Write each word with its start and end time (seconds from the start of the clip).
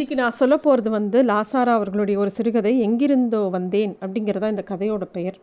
இன்றைக்கி 0.00 0.16
நான் 0.20 0.36
சொல்ல 0.38 0.54
போகிறது 0.56 0.90
வந்து 0.90 1.18
லாசாரா 1.30 1.72
அவர்களுடைய 1.78 2.18
ஒரு 2.18 2.30
சிறுகதை 2.36 2.70
எங்கிருந்தோ 2.84 3.40
வந்தேன் 3.56 3.92
அப்படிங்கிறதா 4.02 4.48
இந்த 4.52 4.62
கதையோட 4.70 5.04
பெயர். 5.16 5.36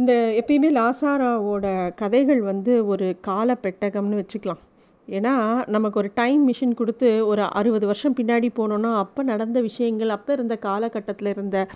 இந்த 0.00 0.12
எப்பயுமே 0.40 0.68
லாசாராவோட 0.76 1.64
கதைகள் 2.00 2.42
வந்து 2.50 2.72
ஒரு 2.92 3.06
கால 3.28 3.56
பெட்டகம்னு 3.64 4.20
வச்சுக்கலாம். 4.20 4.62
ஏன்னா 5.08 5.34
நமக்கு 5.76 6.00
ஒரு 6.02 6.10
டைம் 6.20 6.42
மிஷின் 6.48 6.78
கொடுத்து 6.80 7.10
ஒரு 7.26 7.44
அறுபது 7.60 7.86
வருஷம் 7.90 8.16
பின்னாடி 8.20 8.50
போனோன்னா 8.60 8.92
அப்போ 9.02 9.22
நடந்த 9.32 9.60
விஷயங்கள் 9.60 10.16
அப்போ 10.18 10.32
இருந்த 10.32 10.56
காலகட்டத்தில் 10.68 11.32
இருந்த 11.34 11.66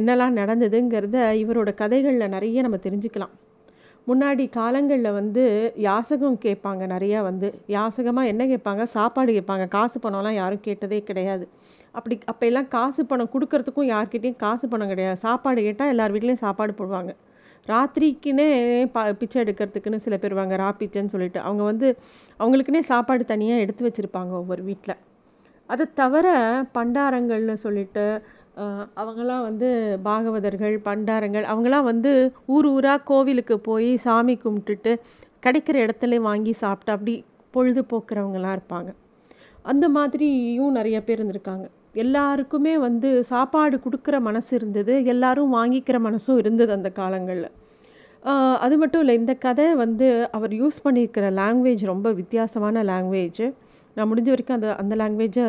என்னெல்லாம் 0.00 0.38
நடந்ததுங்கிறத 0.40 1.28
இவரோட 1.42 1.72
கதைகளில் 1.82 2.34
நிறைய 2.36 2.64
நம்ம 2.68 2.80
தெரிஞ்சுக்கலாம். 2.88 3.34
முன்னாடி 4.08 4.44
காலங்களில் 4.56 5.16
வந்து 5.18 5.42
யாசகம் 5.86 6.38
கேட்பாங்க 6.44 6.82
நிறையா 6.94 7.20
வந்து. 7.28 7.48
யாசகமாக 7.76 8.30
என்ன 8.32 8.42
கேட்பாங்க? 8.52 8.82
சாப்பாடு 8.96 9.30
கேட்பாங்க. 9.38 9.64
காசு 9.68 9.98
பணம்லாம் 10.04 10.38
யாரும் 10.40 10.62
கேட்டதே 10.68 11.00
கிடையாது. 11.02 11.44
அப்படி 11.92 12.14
அப்போ 12.24 12.44
எல்லாம் 12.46 12.68
காசு 12.68 13.02
பணம் 13.06 13.32
கொடுக்கறதுக்கும் 13.34 13.90
யார்கிட்டயும் 13.94 14.38
காசு 14.44 14.68
பணம் 14.68 14.92
கிடையாது. 14.92 15.18
சாப்பாடு 15.26 15.62
கேட்டால் 15.62 15.92
எல்லார் 15.94 16.14
வீட்லேயும் 16.16 16.44
சாப்பாடு 16.46 16.74
போடுவாங்க. 16.78 17.12
ராத்திரிக்குன்னே 17.66 18.48
ப 18.94 18.98
பிச்சை 19.20 19.38
எடுக்கிறதுக்குன்னு 19.44 20.04
சில 20.06 20.16
பேர் 20.16 20.38
வாங்க 20.40 20.56
ரா 20.56 20.68
பிச்சைன்னு 20.80 21.14
சொல்லிட்டு. 21.14 21.40
அவங்க 21.40 21.62
வந்து 21.62 21.88
அவங்களுக்குன்னே 22.40 22.82
சாப்பாடு 22.92 23.24
தனியாக 23.24 23.64
எடுத்து 23.64 23.86
வச்சுருப்பாங்க 23.88 24.32
ஒவ்வொரு 24.42 24.62
வீட்டில் 24.62 24.96
அதை 25.68 25.84
தவிர 25.94 26.26
பண்டாரங்கள்னு 26.76 27.56
சொல்லிட்டு 27.64 28.04
அவங்களாம் 29.00 29.44
வந்து 29.48 29.68
பாகவதர்கள் 30.06 30.76
பண்டாரங்கள் 30.88 31.46
அவங்களாம் 31.52 31.88
வந்து 31.90 32.12
ஊர் 32.54 32.68
ஊராக 32.74 33.00
கோவிலுக்கு 33.10 33.56
போய் 33.68 33.90
சாமி 34.06 34.34
கும்பிட்டுட்டு 34.44 34.92
கிடைக்கிற 35.46 35.76
இடத்துல 35.86 36.20
வாங்கி 36.28 36.52
சாப்பிட்டு 36.62 36.94
அப்படி 36.94 37.14
பொழுதுபோக்குறவங்களாம் 37.54 38.56
இருப்பாங்க. 38.58 38.90
அந்த 39.70 39.86
மாதிரியும் 39.96 40.76
நிறைய 40.78 40.98
பேர் 41.04 41.20
இருந்திருக்காங்க. 41.20 41.66
எல்லாருக்குமே 42.02 42.74
வந்து 42.86 43.08
சாப்பாடு 43.30 43.76
கொடுக்குற 43.84 44.16
மனசு 44.26 44.50
இருந்தது 44.58 44.94
எல்லாரும் 45.12 45.54
வாங்கிக்கிற 45.56 45.96
மனசும் 46.08 46.40
இருந்தது 46.42 46.72
அந்த 46.76 46.90
காலங்களில். 47.00 47.50
அது 48.64 48.74
மட்டும் 48.82 49.02
இல்லை 49.02 49.14
இந்த 49.20 49.34
கதை 49.44 49.66
வந்து 49.82 50.06
அவர் 50.36 50.52
யூஸ் 50.62 50.78
பண்ணியிருக்கிற 50.84 51.26
லாங்குவேஜ் 51.40 51.84
ரொம்ப 51.92 52.08
வித்தியாசமான 52.20 52.82
லாங்குவேஜ் 52.90 53.44
நான் 53.96 54.10
முடிஞ்ச 54.10 54.28
வரைக்கும் 54.32 54.58
அந்த 54.58 54.68
அந்த 54.82 54.94
லாங்குவேஜை 55.02 55.44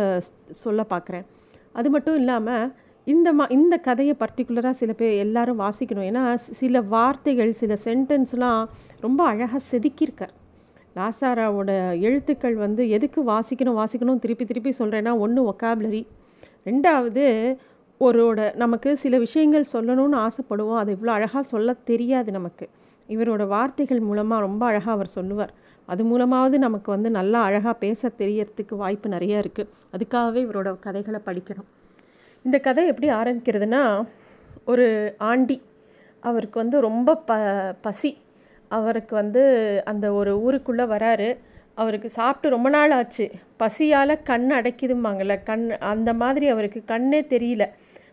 சொல்ல 0.64 0.82
பார்க்குறேன். 0.94 1.26
அது 1.80 1.88
மட்டும் 1.96 2.18
இல்லாமல் 2.22 2.72
இந்த 3.06 3.34
மா 3.34 3.46
இந்த 3.50 3.78
கதையை 3.78 4.16
பர்டிகுலராக 4.20 4.70
சில 4.70 4.94
பேர் 4.94 5.12
எல்லாரும் 5.12 5.60
வாசிக்கணும். 5.60 6.08
ஏன்னா 6.10 6.36
சில 6.36 6.82
வார்த்தைகள் 6.82 7.52
சில 7.52 7.78
சென்டென்ஸ்லாம் 7.84 8.66
ரொம்ப 9.02 9.24
அழகாக 9.24 9.62
செதுக்கியிருக்கார் 9.72 10.34
லாசாராவோட 10.96 12.00
எழுத்துக்கள் 12.00 12.56
வந்து 12.56 12.90
எதுக்கு 12.90 13.24
வாசிக்கணும் 13.24 13.80
வாசிக்கணும் 13.82 14.20
திருப்பி 14.20 14.46
திருப்பி 14.46 14.74
சொல்கிறேன்னா 14.80 15.18
ஒன்று 15.18 15.42
ஒக்காபுலரி 15.52 16.06
ரெண்டாவது 16.66 17.26
ஒருவோட 18.02 18.56
நமக்கு 18.56 18.98
சில 18.98 19.18
விஷயங்கள் 19.18 19.66
சொல்லணும்னு 19.74 20.18
ஆசைப்படுவோம். 20.26 20.78
அது 20.78 20.96
இவ்வளோ 20.96 21.14
அழகாக 21.18 21.44
சொல்ல 21.44 21.74
தெரியாது 21.74 22.32
நமக்கு. 22.32 22.70
இவரோட 23.10 23.48
வார்த்தைகள் 23.48 24.00
மூலமாக 24.00 24.42
ரொம்ப 24.42 24.66
அழகாக 24.66 24.92
அவர் 24.92 25.08
சொல்லுவார். 25.08 25.54
அது 25.86 26.04
மூலமாவது 26.04 26.58
நமக்கு 26.58 26.92
வந்து 26.92 27.10
நல்லா 27.10 27.42
அழகாக 27.42 27.74
பேச 27.74 28.12
தெரியறதுக்கு 28.18 28.76
வாய்ப்பு 28.76 29.10
நிறைய 29.10 29.44
இருக்குது 29.44 29.70
அதுக்காகவே 29.98 30.40
இவரோட 30.48 30.80
கதைகளை 30.80 31.20
படிக்கணும். 31.26 31.70
இந்த 32.44 32.60
கதை 32.60 32.86
எப்படி 32.86 33.12
ஆரம்பிக்கிறதுனா 33.12 34.08
ஒரு 34.66 35.16
ஆண்டி 35.18 35.62
அவருக்கு 36.20 36.60
வந்து 36.60 36.82
ரொம்ப 36.82 37.18
ப 37.18 37.36
பசி. 37.82 38.18
அவருக்கு 38.68 39.16
வந்து 39.16 39.44
அந்த 39.86 40.14
ஒரு 40.14 40.42
ஊருக்குள்ளே 40.42 40.84
வராரு. 40.84 41.38
அவருக்கு 41.76 42.10
சாப்பிட்டு 42.10 42.50
ரொம்ப 42.50 42.70
நாள் 42.70 42.92
ஆச்சு. 42.92 43.32
பசியால் 43.58 44.24
கண் 44.24 44.52
அடைக்குதும்பாங்கள்ல 44.52 45.44
கண் 45.44 45.70
அந்த 45.80 46.14
மாதிரி 46.14 46.48
அவருக்கு 46.48 46.84
கண்ணே 46.86 47.22
தெரியல. 47.22 47.70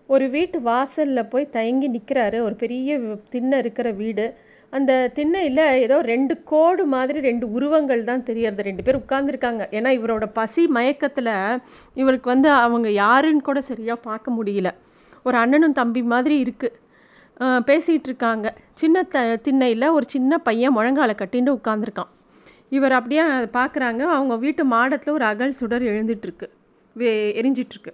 ஒரு 0.06 0.28
வீட்டு 0.28 0.60
வாசலில் 0.60 1.26
போய் 1.26 1.50
தயங்கி 1.50 1.90
நிற்கிறாரு 1.90 2.40
ஒரு 2.40 2.54
பெரிய 2.54 2.98
திண்ணை 3.30 3.58
இருக்கிற 3.58 3.90
வீடு. 3.90 4.34
அந்த 4.72 4.92
திண்ணையில் 5.16 5.62
ஏதோ 5.84 5.96
ரெண்டு 6.12 6.34
கோடு 6.50 6.82
மாதிரி 6.94 7.18
ரெண்டு 7.26 7.46
உருவங்கள் 7.56 8.02
தான் 8.08 8.24
தெரியறது. 8.28 8.62
ரெண்டு 8.68 8.82
பேர் 8.86 9.00
உட்காந்துருக்காங்க 9.02 9.62
ஏன்னா 9.76 9.90
இவரோட 9.98 10.24
பசி 10.38 10.62
மயக்கத்தில் 10.76 11.32
இவருக்கு 12.02 12.28
வந்து 12.34 12.50
அவங்க 12.64 12.88
யாருன்னு 13.04 13.46
கூட 13.48 13.60
சரியாக 13.70 14.04
பார்க்க 14.08 14.36
முடியல. 14.38 14.70
ஒரு 15.26 15.36
அண்ணனும் 15.42 15.78
தம்பி 15.80 16.02
மாதிரி 16.14 16.36
இருக்குது 16.44 17.64
பேசிகிட்டு 17.68 18.08
இருக்காங்க. 18.10 18.46
சின்ன 18.80 19.02
த 19.14 19.24
திண்ணையில் 19.46 19.94
ஒரு 19.96 20.06
சின்ன 20.14 20.38
பையன் 20.48 20.74
முழங்கால 20.76 21.14
கட்டின்னு 21.22 21.56
உட்காந்துருக்கான் 21.58 22.12
இவர் 22.76 22.94
அப்படியே 22.98 23.24
பார்க்குறாங்க. 23.58 24.02
அவங்க 24.16 24.34
வீட்டு 24.44 24.62
மாடத்தில் 24.74 25.16
ஒரு 25.18 25.26
அகல் 25.32 25.58
சுடர் 25.60 25.84
எழுந்துட்டுருக்கு. 25.92 26.46
வே 26.96 27.10
எரிஞ்சிட்ருக்கு 27.40 27.92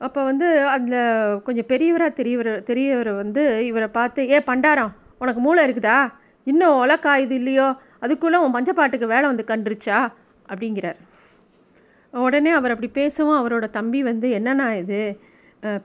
அப்போ 0.00 0.20
வந்து 0.28 0.46
அதில் 0.74 1.00
கொஞ்சம் 1.46 1.66
பெரியவராக 1.72 2.12
தெரியவர் 2.20 2.50
தெரியவர் 2.70 3.10
வந்து 3.22 3.42
இவரை 3.70 3.88
பார்த்து 3.98 4.20
ஏ 4.34 4.38
பண்டாரம் 4.50 4.92
உனக்கு 5.22 5.40
மூளை 5.46 5.62
இருக்குதா? 5.66 5.98
இன்னும் 6.50 6.78
ஒலை 6.82 6.96
இது 7.24 7.34
இல்லையோ? 7.40 7.68
அதுக்குள்ளே 8.04 8.38
உன் 8.44 8.54
பஞ்சப்பாட்டுக்கு 8.56 9.06
வேலை 9.14 9.26
வந்து 9.30 9.44
கண்டுருச்சா? 9.50 9.98
அப்படிங்கிறார். 10.50 11.00
உடனே 12.12 12.52
அவர் 12.58 12.72
அப்படி 12.74 12.88
பேசவும் 13.00 13.38
அவரோட 13.40 13.66
தம்பி 13.78 14.00
வந்து 14.10 14.28
என்னண்ணா 14.38 14.66
இது? 14.82 15.00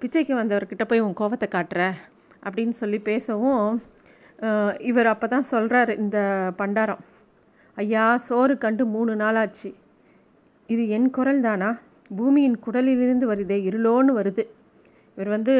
பிச்சைக்கு 0.01 0.33
வந்தவர்கிட்ட 0.41 0.83
போய் 0.89 1.03
உன் 1.07 1.17
கோபத்தை 1.21 1.47
காட்டுற? 1.55 1.81
அப்படின்னு 2.45 2.75
சொல்லி 2.81 2.99
பேசவும் 3.09 3.67
இவர் 4.89 5.09
அப்போ 5.11 5.27
தான் 5.33 5.49
சொல்கிறாரு 5.51 5.93
இந்த 6.03 6.17
பண்டாரம். 6.59 7.01
ஐயா 7.77 8.05
சோறு 8.27 8.55
கண்டு 8.63 8.83
மூணு 8.95 9.13
நாளாச்சு. 9.21 9.69
இது 10.73 10.83
என் 10.97 11.09
குரல் 11.17 11.41
தானா 11.45 11.69
பூமியின் 12.17 12.57
குடலிலிருந்து 12.65 13.25
வருதே 13.31 13.57
இருளோன்னு 13.69 14.13
வருது. 14.19 14.43
இவர் 15.17 15.29
வந்து 15.29 15.53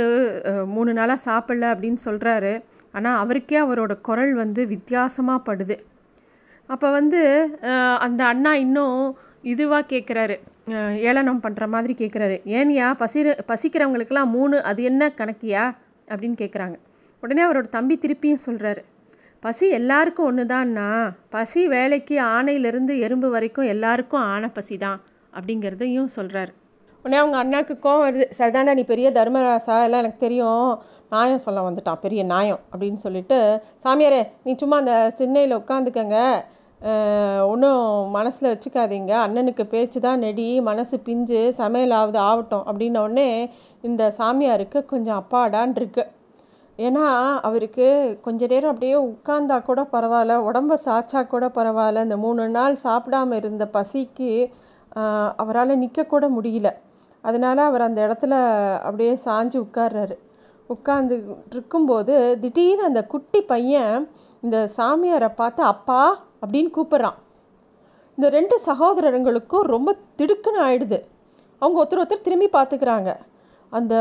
மூணு 0.65 0.93
நாளாக 0.93 1.25
சாப்பிடல 1.27 1.65
அப்படின்னு 1.73 1.99
சொல்கிறாரு 2.05 2.53
ஆனால் 2.91 3.19
அவருக்கே 3.23 3.57
அவரோட 3.63 3.93
குரல் 4.01 4.33
வந்து 4.33 4.61
வித்தியாசமாக 4.67 5.45
படுது. 5.47 5.75
அப்போ 6.69 6.91
வந்து 6.91 7.21
அந்த 7.99 8.21
அண்ணா 8.25 8.53
இன்னும் 8.65 8.99
இதுவாக 9.43 9.89
கேட்குறாரு 9.89 10.35
ஏளனம் 11.09 11.41
பண்ணுற 11.41 11.67
மாதிரி 11.67 11.93
கேட்குறாரு 11.93 12.37
ஏன்யா 12.57 12.87
பசி 12.93 13.19
பசிக்கிறவங்களுக்கெல்லாம் 13.51 14.33
மூணு 14.37 14.55
அது 14.61 14.83
என்ன 14.83 15.09
கணக்கியா? 15.19 15.63
அப்படின்னு 16.07 16.37
கேட்குறாங்க 16.37 16.77
உடனே 17.23 17.41
அவரோட 17.45 17.67
தம்பி 17.69 17.95
திருப்பியும் 17.95 18.45
சொல்கிறாரு 18.45 18.81
பசி 19.43 19.65
எல்லாருக்கும் 19.69 20.25
ஒன்று 20.25 20.43
தான்ண்ணா 20.45 20.87
பசி 21.29 21.67
வேலைக்கு 21.67 22.15
ஆணையிலிருந்து 22.19 22.93
எறும்பு 22.99 23.29
வரைக்கும் 23.29 23.65
எல்லாருக்கும் 23.65 24.25
ஆனை 24.33 24.49
பசி 24.49 24.77
தான் 24.77 24.99
அப்படிங்கிறதையும் 25.33 26.13
சொல்கிறாரு 26.15 26.53
உடனே 27.05 27.17
அவங்க 27.21 27.37
அண்ணாக்கு 27.41 27.73
கோவம் 27.81 28.03
வருது 28.03 28.25
சரிதாண்டா 28.37 28.73
நீ 28.77 28.83
பெரிய 28.91 29.07
தர்மராசா? 29.17 29.75
எல்லாம் 29.87 30.01
எனக்கு 30.03 30.21
தெரியும். 30.23 30.69
நாயம் 31.13 31.41
சொல்ல 31.43 31.59
வந்துட்டான் 31.65 31.99
பெரிய 32.05 32.21
நாயம் 32.31 32.61
அப்படின்னு 32.71 32.99
சொல்லிட்டு 33.03 33.37
சாமியாரே 33.83 34.21
நீ 34.45 34.51
சும்மா 34.61 34.77
அந்த 34.81 34.93
சின்னையில் 35.19 35.53
உட்காந்துக்கங்க. 35.57 36.19
ஒன்றும் 37.51 37.83
மனசில் 38.15 38.49
வச்சுக்காதீங்க. 38.53 39.11
அண்ணனுக்கு 39.25 39.65
பேச்சு 39.73 39.99
தான் 40.05 40.23
நெடி 40.25 40.47
மனசு 40.69 40.97
பிஞ்சு 41.09 41.41
சமையலாவது 41.59 42.19
ஆகட்டும் 42.29 42.65
அப்படின்னோடனே 42.69 43.27
இந்த 43.89 44.07
சாமியாருக்கு 44.19 44.81
கொஞ்சம் 44.93 45.19
அப்பாடான் 45.21 45.75
இருக்கு 45.81 46.05
ஏன்னா 46.79 47.05
அவருக்கு 47.49 47.87
கொஞ்ச 48.25 48.47
நேரம் 48.53 48.73
அப்படியே 48.73 48.95
உட்கார்ந்தா 49.09 49.59
கூட 49.69 49.83
பரவாயில்ல 49.93 50.39
உடம்ப 50.47 50.79
சாச்சா 50.87 51.21
கூட 51.35 51.45
பரவாயில்ல. 51.59 52.07
இந்த 52.07 52.17
மூணு 52.25 52.49
நாள் 52.57 52.83
சாப்பிடாம 52.87 53.37
இருந்த 53.41 53.67
பசிக்கு 53.77 54.31
அவரால் 55.43 55.79
நிற்கக்கூட 55.83 56.25
முடியல. 56.35 56.67
அதனால 57.29 57.57
அவர் 57.69 57.87
அந்த 57.87 57.99
இடத்துல 58.07 58.33
அப்படியே 58.77 59.13
சாஞ்சு 59.25 59.57
உட்கார்றாரு. 59.65 60.15
உட்கார்ந்து 60.67 61.15
இருக்கும்போது 61.51 62.37
திடீர்னு 62.41 62.83
அந்த 62.83 63.01
குட்டி 63.13 63.41
பையன் 63.41 64.09
இந்த 64.41 64.57
சாமியாரை 64.77 65.29
பார்த்து 65.35 65.63
அப்பா 65.63 66.01
அப்படின்னு 66.41 66.69
கூப்பிட்றான். 66.77 67.19
இந்த 68.15 68.27
ரெண்டு 68.29 68.55
சகோதரர்களுக்கும் 68.65 69.69
ரொம்ப 69.75 69.95
திடுக்குன்னு 70.17 70.61
ஆயிடுது. 70.67 70.99
அவங்க 71.59 71.77
ஒருத்தர் 71.83 72.01
ஒருத்தர் 72.03 72.25
திரும்பி 72.27 72.47
பார்த்துக்கிறாங்க. 72.53 73.11
அந்த 73.69 73.95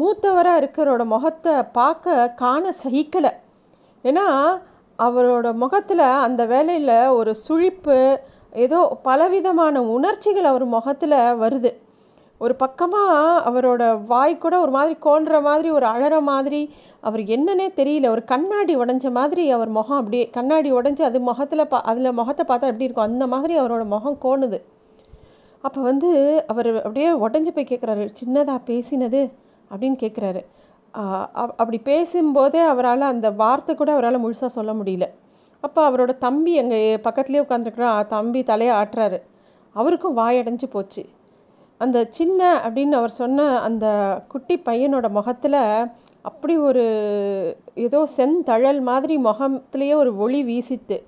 மூத்தவராக 0.00 0.60
இருக்கிறோட 0.62 1.04
முகத்தை 1.04 1.54
பார்க்க 1.78 2.34
காண 2.42 2.72
சகிக்கலை. 2.84 3.32
ஏன்னா 4.04 4.26
அவரோட 4.98 5.48
முகத்தில் 5.62 6.04
அந்த 6.26 6.42
வேலையில் 6.46 6.96
ஒரு 7.18 7.32
சுழிப்பு 7.48 7.96
ஏதோ 8.64 8.78
பலவிதமான 9.02 9.82
உணர்ச்சிகள் 9.82 10.44
அவர் 10.44 10.64
முகத்தில் 10.76 11.18
வருது. 11.42 11.70
ஒரு 12.44 12.54
பக்கமாக 12.62 13.40
அவரோட 13.48 13.82
வாய் 14.12 14.34
கூட 14.44 14.54
ஒரு 14.64 14.72
மாதிரி 14.76 14.94
கோன்ற 15.06 15.40
மாதிரி 15.46 15.68
ஒரு 15.78 15.86
அழற 15.94 16.14
மாதிரி 16.30 16.60
அவர் 17.08 17.22
என்னன்னே 17.34 17.66
தெரியல. 17.78 18.06
ஒரு 18.14 18.22
கண்ணாடி 18.32 18.74
உடஞ்ச 18.82 19.06
மாதிரி 19.18 19.44
அவர் 19.56 19.70
முகம் 19.76 19.98
அப்படியே 20.00 20.24
கண்ணாடி 20.36 20.70
உடஞ்சி 20.72 21.02
அது 21.08 21.18
முகத்தில் 21.28 21.70
பா 21.72 21.78
அதில் 21.90 22.16
முகத்தை 22.20 22.44
பார்த்தா 22.48 22.70
எப்படி 22.72 22.86
இருக்கும்? 22.88 23.08
அந்த 23.10 23.26
மாதிரி 23.34 23.54
அவரோட 23.60 23.84
முகம் 23.94 24.18
கோணுது. 24.24 24.58
அப்போ 25.64 25.80
வந்து 25.90 26.10
அவர் 26.52 26.70
அப்படியே 26.78 27.10
உடஞ்சி 27.26 27.50
போய் 27.54 27.70
கேட்குறாரு 27.70 28.04
சின்னதாக 28.20 28.60
பேசினது? 28.70 29.22
அப்படின்னு 29.70 29.98
கேட்குறாரு 30.04 30.42
அப்படி 31.60 31.78
பேசும்போதே 31.90 32.62
அவரால் 32.72 33.10
அந்த 33.12 33.28
வார்த்தை 33.42 33.72
கூட 33.74 33.90
அவரால் 33.96 34.22
முழுசாக 34.24 34.50
சொல்ல 34.58 34.72
முடியல. 34.80 35.06
அப்போ 35.64 35.80
அவரோட 35.90 36.12
தம்பி 36.26 36.52
எங்கள் 36.62 37.02
பக்கத்துலேயே 37.06 37.44
உட்காந்துருக்குறான் 37.44 38.06
தம்பி 38.14 38.40
தலையை 38.50 38.72
ஆட்டுறாரு. 38.80 39.18
அவருக்கும் 39.76 40.18
வாயடைஞ்சு 40.18 40.66
போச்சு. 40.70 41.02
அந்த 41.82 41.98
சின்ன 42.10 42.40
அப்படின்னு 42.64 42.94
அவர் 43.00 43.18
சொன்ன 43.20 43.46
அந்த 43.68 43.86
குட்டி 44.32 44.56
பையனோட 44.68 45.06
முகத்தில் 45.18 45.60
அப்படி 46.30 46.54
ஒரு 46.68 46.84
ஏதோ 47.86 48.00
செந்தழல் 48.16 48.80
மாதிரி 48.90 49.14
முகத்துலேயே 49.28 49.94
ஒரு 50.02 50.10
ஒளி 50.24 50.40
வீசித்து 50.50 50.98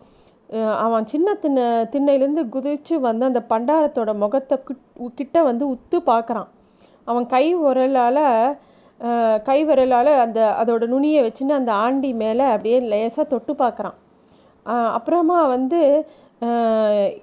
அவன் 0.84 1.06
சின்ன 1.12 1.28
தின்ன 1.34 1.60
திண்ணையிலேருந்து 1.92 2.42
குதிச்சு 2.54 2.94
வந்து 3.06 3.24
அந்த 3.30 3.40
பண்டாரத்தோட 3.52 4.10
முகத்தை 4.22 4.56
கிட்ட 5.18 5.36
வந்து 5.42 5.64
உத்து 5.74 5.98
பார்க்குறான். 6.10 6.48
அவன் 7.06 7.26
கை 7.26 7.46
விரலால் 7.62 8.24
கை 9.48 9.58
விரலால் 9.68 10.12
அந்த 10.24 10.40
அதோட 10.60 10.84
நுனியை 10.92 11.20
வச்சுன்னு 11.26 11.58
அந்த 11.60 11.72
ஆண்டி 11.84 12.10
மேலே 12.22 12.44
அப்படியே 12.52 12.78
லேசாக 12.92 13.26
தொட்டு 13.32 13.52
பார்க்குறான். 13.62 13.96
அப்புறமா 14.96 15.38
வந்து 15.54 15.80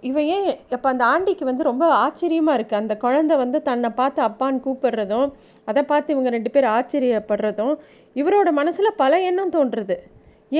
இவன் 0.08 0.28
ஏன் 0.36 0.48
இப்போ 0.75 0.88
அந்த 0.92 1.04
ஆண்டிக்கு 1.13 1.44
வந்து 1.50 1.63
ரொம்ப 1.69 1.86
ஆச்சரியமாக 2.04 2.58
இருக்குது 2.58 2.80
அந்த 2.81 2.94
குழந்தை 3.04 3.36
வந்து 3.42 3.58
தன்னை 3.69 3.90
பார்த்து 4.00 4.19
அப்பான்னு 4.28 4.63
கூப்பிடுறதும் 4.66 5.30
அதை 5.68 5.81
பார்த்து 5.92 6.13
இவங்க 6.16 6.30
ரெண்டு 6.36 6.52
பேர் 6.56 6.68
ஆச்சரியப்படுறதும் 6.75 7.74
இவரோட 8.16 8.52
மனசில் 8.60 8.98
பல 9.02 9.19
எண்ணம் 9.30 9.54
தோன்றுறது 9.56 9.98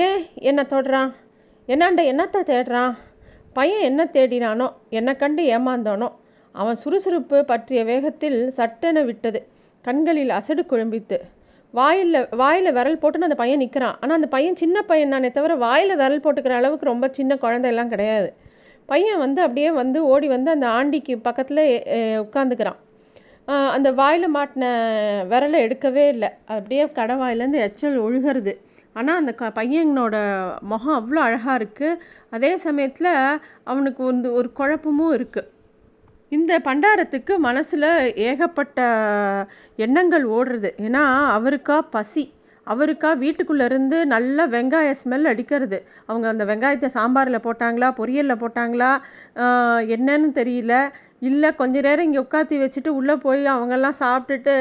ஏன் 0.04 0.20
என்ன 0.50 0.60
தொடுறான்? 0.72 1.10
என்னாண்ட 1.68 2.02
என்னத்தை 2.12 2.40
தேடுறான்? 2.50 2.92
பையன் 3.56 3.86
என்ன 3.88 4.02
தேடினானோ 4.14 4.68
என்னை 4.98 5.12
கண்டு 5.22 5.42
ஏமாந்தானோ 5.56 6.08
அவன் 6.54 6.80
சுறுசுறுப்பு 6.82 7.38
பற்றிய 7.50 7.80
வேகத்தில் 7.90 8.38
சட்டென 8.58 9.02
விட்டது. 9.08 9.40
கண்களில் 9.84 10.32
அசடு 10.38 10.62
குழம்பித்து 10.72 11.18
வாயில் 11.74 12.16
வாயில் 12.40 12.74
விரல் 12.76 12.98
போட்டுன்னு 13.02 13.28
அந்த 13.28 13.36
பையன் 13.40 13.62
நிற்கிறான் 13.62 13.96
ஆனால் 14.00 14.16
அந்த 14.18 14.28
பையன் 14.34 14.58
சின்ன 14.62 14.78
பையன் 14.90 15.14
தானே 15.14 15.28
தவிர 15.36 15.52
வாயில் 15.66 15.98
விரல் 16.00 16.24
போட்டுக்கிற 16.24 16.54
அளவுக்கு 16.60 16.90
ரொம்ப 16.90 17.06
சின்ன 17.18 17.36
குழந்தையெல்லாம் 17.44 17.92
கிடையாது. 17.92 18.28
பையன் 18.90 19.22
வந்து 19.24 19.40
அப்படியே 19.46 19.70
வந்து 19.82 19.98
ஓடி 20.12 20.26
வந்து 20.34 20.50
அந்த 20.54 20.66
ஆண்டிக்கு 20.78 21.14
பக்கத்தில் 21.28 21.62
உட்காந்துக்கிறான் 22.24 22.80
அந்த 23.76 23.88
வாயில் 24.00 24.26
மாட்டின 24.36 24.64
விரலை 25.30 25.58
எடுக்கவே 25.66 26.04
இல்லை. 26.14 26.30
அப்படியே 26.52 26.84
கடவாயிலேருந்து 26.98 27.62
எச்சல் 27.66 27.96
ஒழுகிறது. 28.06 28.52
ஆனால் 28.98 29.18
அந்த 29.20 29.32
க 29.40 29.48
பையனோட 29.58 30.16
முகம் 30.70 30.96
அவ்வளோ 30.98 31.20
அழகாக 31.26 31.58
இருக்குது 31.60 32.00
அதே 32.36 32.50
சமயத்தில் 32.66 33.10
அவனுக்கு 33.70 34.02
வந்து 34.10 34.28
ஒரு 34.38 34.48
குழப்பமும் 34.58 35.14
இருக்குது 35.18 35.50
இந்த 36.32 36.52
பண்டாரத்துக்கு 36.66 37.34
மனசில் 37.46 37.88
ஏகப்பட்ட 38.28 38.80
எண்ணங்கள் 39.84 40.24
ஓடுறது. 40.36 40.70
ஏன்னா 40.86 41.02
அவருக்கா 41.36 41.78
பசி. 41.96 42.24
அவருக்கா 42.66 43.10
வீட்டுக்குள்ளே 43.22 43.64
இருந்து 43.70 43.98
நல்ல 44.14 44.46
வெங்காய 44.54 44.88
ஸ்மெல் 45.02 45.28
அடிக்கிறது. 45.30 45.78
அவங்க 46.08 46.26
அந்த 46.32 46.44
வெங்காயத்தை 46.50 46.88
சாம்பாரில் 46.98 47.44
போட்டாங்களா 47.46 47.88
பொரியலில் 48.00 48.40
போட்டாங்களா 48.42 48.90
என்னன்னு 49.94 50.30
தெரியல. 50.40 50.74
இல்லை 51.30 51.48
கொஞ்ச 51.60 51.76
நேரம் 51.86 52.06
இங்கே 52.08 52.20
உட்காத்தி 52.26 52.56
வச்சுட்டு 52.62 52.90
உள்ளே 53.00 53.16
போய் 53.24 53.42
அவங்கெல்லாம் 53.54 54.00
சாப்பிட்டுட்டு 54.04 54.54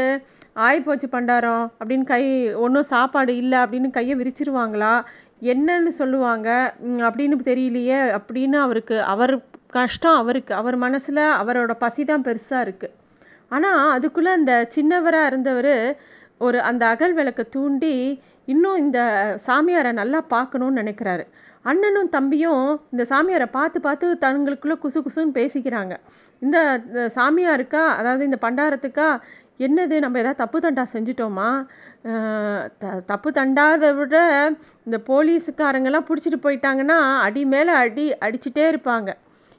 ஆயிப்போச்சு 0.67 1.07
பண்டாரம் 1.15 1.65
அப்படின்னு 1.79 2.05
கை 2.13 2.23
ஒன்றும் 2.65 2.89
சாப்பாடு 2.93 3.33
இல்லை 3.41 3.57
அப்படின்னு 3.63 3.89
கையை 3.97 4.15
விரிச்சிருவாங்களா? 4.21 4.93
என்னன்னு 5.53 5.91
சொல்லுவாங்க. 6.01 6.49
அப்படின்னு 7.07 7.37
தெரியலையே 7.51 7.99
அப்படின்னு 8.17 8.57
அவருக்கு 8.65 8.97
அவர் 9.13 9.33
கஷ்டம் 9.77 10.19
அவருக்கு. 10.21 10.53
அவர் 10.61 10.77
மனசில் 10.85 11.23
அவரோட 11.41 11.73
பசி 11.83 12.03
தான் 12.09 12.25
பெருசாக 12.27 12.65
இருக்குது 12.67 12.95
ஆனால் 13.55 13.79
அதுக்குள்ளே 13.95 14.31
அந்த 14.39 14.53
சின்னவராக 14.75 15.29
இருந்தவர் 15.29 15.75
ஒரு 16.47 16.57
அந்த 16.69 16.83
அகல் 16.93 17.15
விளக்கை 17.19 17.45
தூண்டி 17.55 17.93
இன்னும் 18.53 18.79
இந்த 18.83 18.99
சாமியாரை 19.47 19.91
நல்லா 20.01 20.19
பார்க்கணும்னு 20.33 20.81
நினைக்கிறாரு. 20.81 21.25
அண்ணனும் 21.69 22.09
தம்பியும் 22.15 22.65
இந்த 22.93 23.03
சாமியாரை 23.11 23.47
பார்த்து 23.57 23.79
பார்த்து 23.87 24.07
தங்களுக்குள்ளே 24.25 24.77
குசு 24.83 24.99
குசுன்னு 25.05 25.37
பேசிக்கிறாங்க. 25.39 25.93
இந்த 26.41 26.57
சாமியாருக்கா 27.17 27.83
அதாவது 27.99 28.23
இந்த 28.29 28.37
பண்டாரத்துக்கா 28.45 29.09
என்னது? 29.65 29.95
நம்ம 30.03 30.19
ஏதாவது 30.21 30.41
தப்பு 30.43 30.59
தண்டா 30.65 30.83
செஞ்சிட்டோமா? 30.93 31.49
த 32.81 32.93
தப்பு 33.11 33.29
தண்டாத 33.39 33.93
விட 33.99 34.15
இந்த 34.87 34.97
போலீஸுக்காரங்கெல்லாம் 35.09 36.07
பிடிச்சிட்டு 36.09 36.39
போயிட்டாங்கன்னா 36.45 36.97
அடி 37.25 37.43
மேலே 37.53 37.73
அடி 37.83 38.05
அடிச்சிட்டே 38.27 38.65
இருப்பாங்க. 38.71 39.11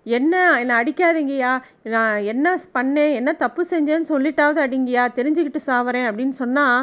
என்ன 0.06 0.34
என்னை 0.60 0.74
அடிக்காதீங்கய்யா. 0.80 1.52
நான் 1.94 2.16
என்ன 2.32 2.54
பண்ணேன் 2.76 3.12
என்ன 3.20 3.30
தப்பு 3.44 3.62
செஞ்சேன்னு 3.72 4.10
சொல்லிட்டாவது 4.12 4.60
அடிங்கய்யா. 4.66 5.04
தெரிஞ்சுக்கிட்டு 5.18 5.62
சாவறேன் 5.70 6.08
அப்படின்னு 6.10 6.36
சொன்னால் 6.42 6.78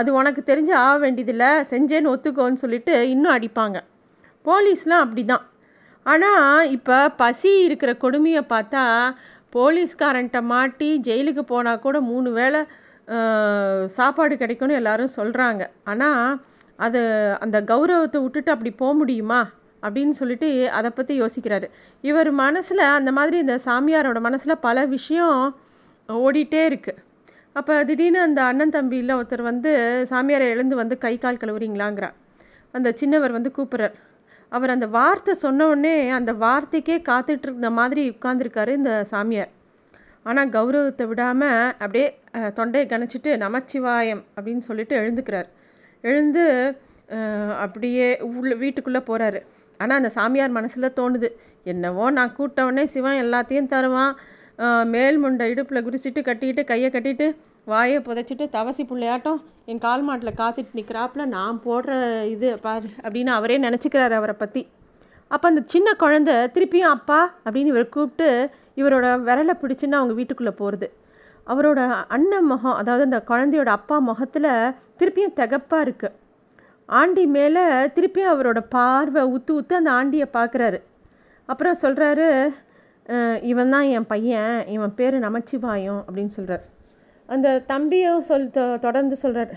அது 0.00 0.10
உனக்கு 0.18 0.42
தெரிஞ்சு 0.50 0.74
ஆக 0.86 0.96
வேண்டியதில்லை. 1.04 1.50
செஞ்சேன்னு 1.72 2.12
ஒத்துக்கோன்னு 2.14 2.62
சொல்லிட்டு 2.64 2.94
இன்னும் 3.14 3.34
அடிப்பாங்க. 3.36 3.78
போலீஸ்லாம் 4.44 5.04
அப்படி 5.04 5.24
தான் 5.32 5.44
ஆனால் 6.06 6.68
இப்போ 6.76 6.98
பசி 7.22 7.50
இருக்கிற 7.68 7.90
கொடுமையை 8.04 8.42
பார்த்தா 8.52 8.82
போலீஸ்காரன்ட்ட 9.56 10.38
மாட்டி 10.52 10.88
ஜெயிலுக்கு 11.08 11.42
போனால் 11.50 11.82
கூட 11.86 11.96
மூணு 12.10 12.28
வேளை 12.38 12.60
சாப்பாடு 13.96 14.34
கிடைக்கும்னு 14.40 14.78
எல்லாரும் 14.80 15.16
சொல்கிறாங்க 15.18 15.62
ஆனால் 15.90 16.38
அது 16.86 17.00
அந்த 17.44 17.58
கௌரவத்தை 17.70 18.18
விட்டுட்டு 18.22 18.50
அப்படி 18.54 18.70
போக 18.82 18.92
முடியுமா? 18.98 19.40
அப்படின்னு 19.82 20.14
சொல்லிட்டு 20.20 20.48
அதை 20.78 20.90
பற்றி 20.90 21.14
யோசிக்கிறாரு. 21.22 21.66
இவர் 22.04 22.30
மனசில் 22.44 22.84
அந்த 22.98 23.10
மாதிரி 23.18 23.36
இந்த 23.44 23.56
சாமியாரோட 23.66 24.20
மனசில் 24.28 24.62
பல 24.66 24.86
விஷயம் 24.96 25.42
ஓடிட்டே 26.08 26.62
இருக்குது 26.70 27.02
அப்போ 27.58 27.74
திடீர்னு 27.88 28.20
அந்த 28.26 28.40
அண்ணன் 28.50 28.74
தம்பியில் 28.76 29.16
ஒருத்தர் 29.18 29.48
வந்து 29.50 29.70
சாமியாரை 30.10 30.46
எழுந்து 30.54 30.74
வந்து 30.80 30.96
கை 31.04 31.12
கால் 31.22 31.40
கழுவுறீங்களாங்கிறார். 31.42 32.16
அந்த 32.74 32.88
சின்னவர் 33.00 33.36
வந்து 33.36 33.50
கூப்பிட்றார். 33.56 33.96
அவர் 34.52 34.74
அந்த 34.74 34.86
வார்த்தை 34.96 35.32
சொன்ன 35.44 35.66
உடனே 35.72 35.94
அந்த 36.18 36.32
வார்த்தைக்கே 36.44 36.96
காத்துட்டு 37.08 37.46
இருந்த 37.48 37.70
மாதிரி 37.78 38.02
உட்காந்துருக்காரு 38.14 38.72
இந்த 38.80 38.92
சாமியார். 39.12 39.50
ஆனால் 40.28 40.52
கௌரவத்தை 40.56 41.04
விடாமல் 41.10 41.72
அப்படியே 41.82 42.06
தொண்டையை 42.58 42.86
கணிச்சிட்டு 42.92 43.30
நமச்சிவாயம் 43.44 44.22
அப்படின்னு 44.36 44.64
சொல்லிட்டு 44.68 44.94
எழுந்துக்கிறார். 45.02 45.48
எழுந்து 46.04 46.44
அப்படியே 47.64 48.08
உள்ள 48.28 48.52
வீட்டுக்குள்ளே 48.62 49.02
போகிறாரு 49.10 49.40
ஆனால் 49.80 49.98
அந்த 50.00 50.10
சாமியார் 50.16 50.56
மனசில் 50.58 50.96
தோணுது. 50.98 51.28
என்னவோ 51.72 52.04
நான் 52.18 52.36
கூட்டவுடனே 52.38 52.84
சிவன் 52.94 53.20
எல்லாத்தையும் 53.24 53.70
தருவான். 53.74 54.14
மேல் 54.94 55.18
முண்டை 55.22 55.46
இடுப்பில் 55.52 55.84
குடிச்சிட்டு 55.86 56.20
கட்டிக்கிட்டு 56.28 56.62
கையை 56.70 56.88
கட்டிட்டு 56.90 57.26
வாயை 57.66 57.98
புதைச்சிட்டு 58.06 58.44
தவசி 58.54 58.82
பிள்ளையாட்டம் 58.90 59.40
என் 59.70 59.82
கால் 59.84 60.04
மாட்டில் 60.08 60.38
காத்துட்டு 60.40 60.76
நிற்கிறாப்புல 60.78 61.22
நான் 61.34 61.56
போடுற 61.64 61.92
இது 62.34 62.48
பாரு 62.66 62.88
அப்படின்னு 63.02 63.32
அவரே 63.34 63.56
நினச்சிக்கிறாரு 63.66 64.14
அவரை 64.20 64.34
பற்றி 64.36 64.62
அப்போ 65.30 65.46
அந்த 65.48 65.62
சின்ன 65.66 65.88
குழந்த 66.02 66.30
திருப்பியும் 66.54 66.94
அப்பா 66.96 67.18
அப்படின்னு 67.44 67.72
இவர் 67.74 67.94
கூப்பிட்டு 67.96 68.28
இவரோட 68.76 69.06
விரலை 69.26 69.54
பிடிச்சுன்னு 69.62 69.98
அவங்க 70.00 70.14
வீட்டுக்குள்ளே 70.14 70.54
போகிறது 70.60 70.88
அவரோட 71.46 71.80
அண்ணன் 72.08 72.44
முகம் 72.44 72.78
அதாவது 72.80 73.04
அந்த 73.08 73.20
குழந்தையோட 73.30 73.70
அப்பா 73.70 73.98
முகத்தில் 74.08 74.50
திருப்பியும் 75.00 75.36
திகப்பாக 75.36 75.84
இருக்குது 75.84 76.16
ஆண்டி 76.88 77.26
மேலே 77.28 77.62
திருப்பியும் 77.94 78.32
அவரோட 78.32 78.60
பார்வை 78.70 79.22
உத்து 79.34 79.52
உத்து 79.52 79.74
அந்த 79.74 79.90
ஆண்டியை 79.92 80.26
பார்க்குறாரு 80.32 80.78
அப்புறம் 81.48 81.74
சொல்கிறாரு 81.82 82.26
இவன் 83.42 83.70
தான் 83.70 83.82
என் 83.88 84.06
பையன் 84.06 84.66
இவன் 84.68 84.94
பேர் 84.94 85.14
நமச்சிவாயம் 85.20 86.02
அப்படின்னு 86.06 86.32
சொல்கிறார் 86.32 86.64
அந்த 87.28 87.60
தம்பியும் 87.66 88.20
சொல் 88.20 88.50
தொ- 88.50 88.78
தொடர்ந்து 88.78 89.16
சொல்கிறார் 89.16 89.52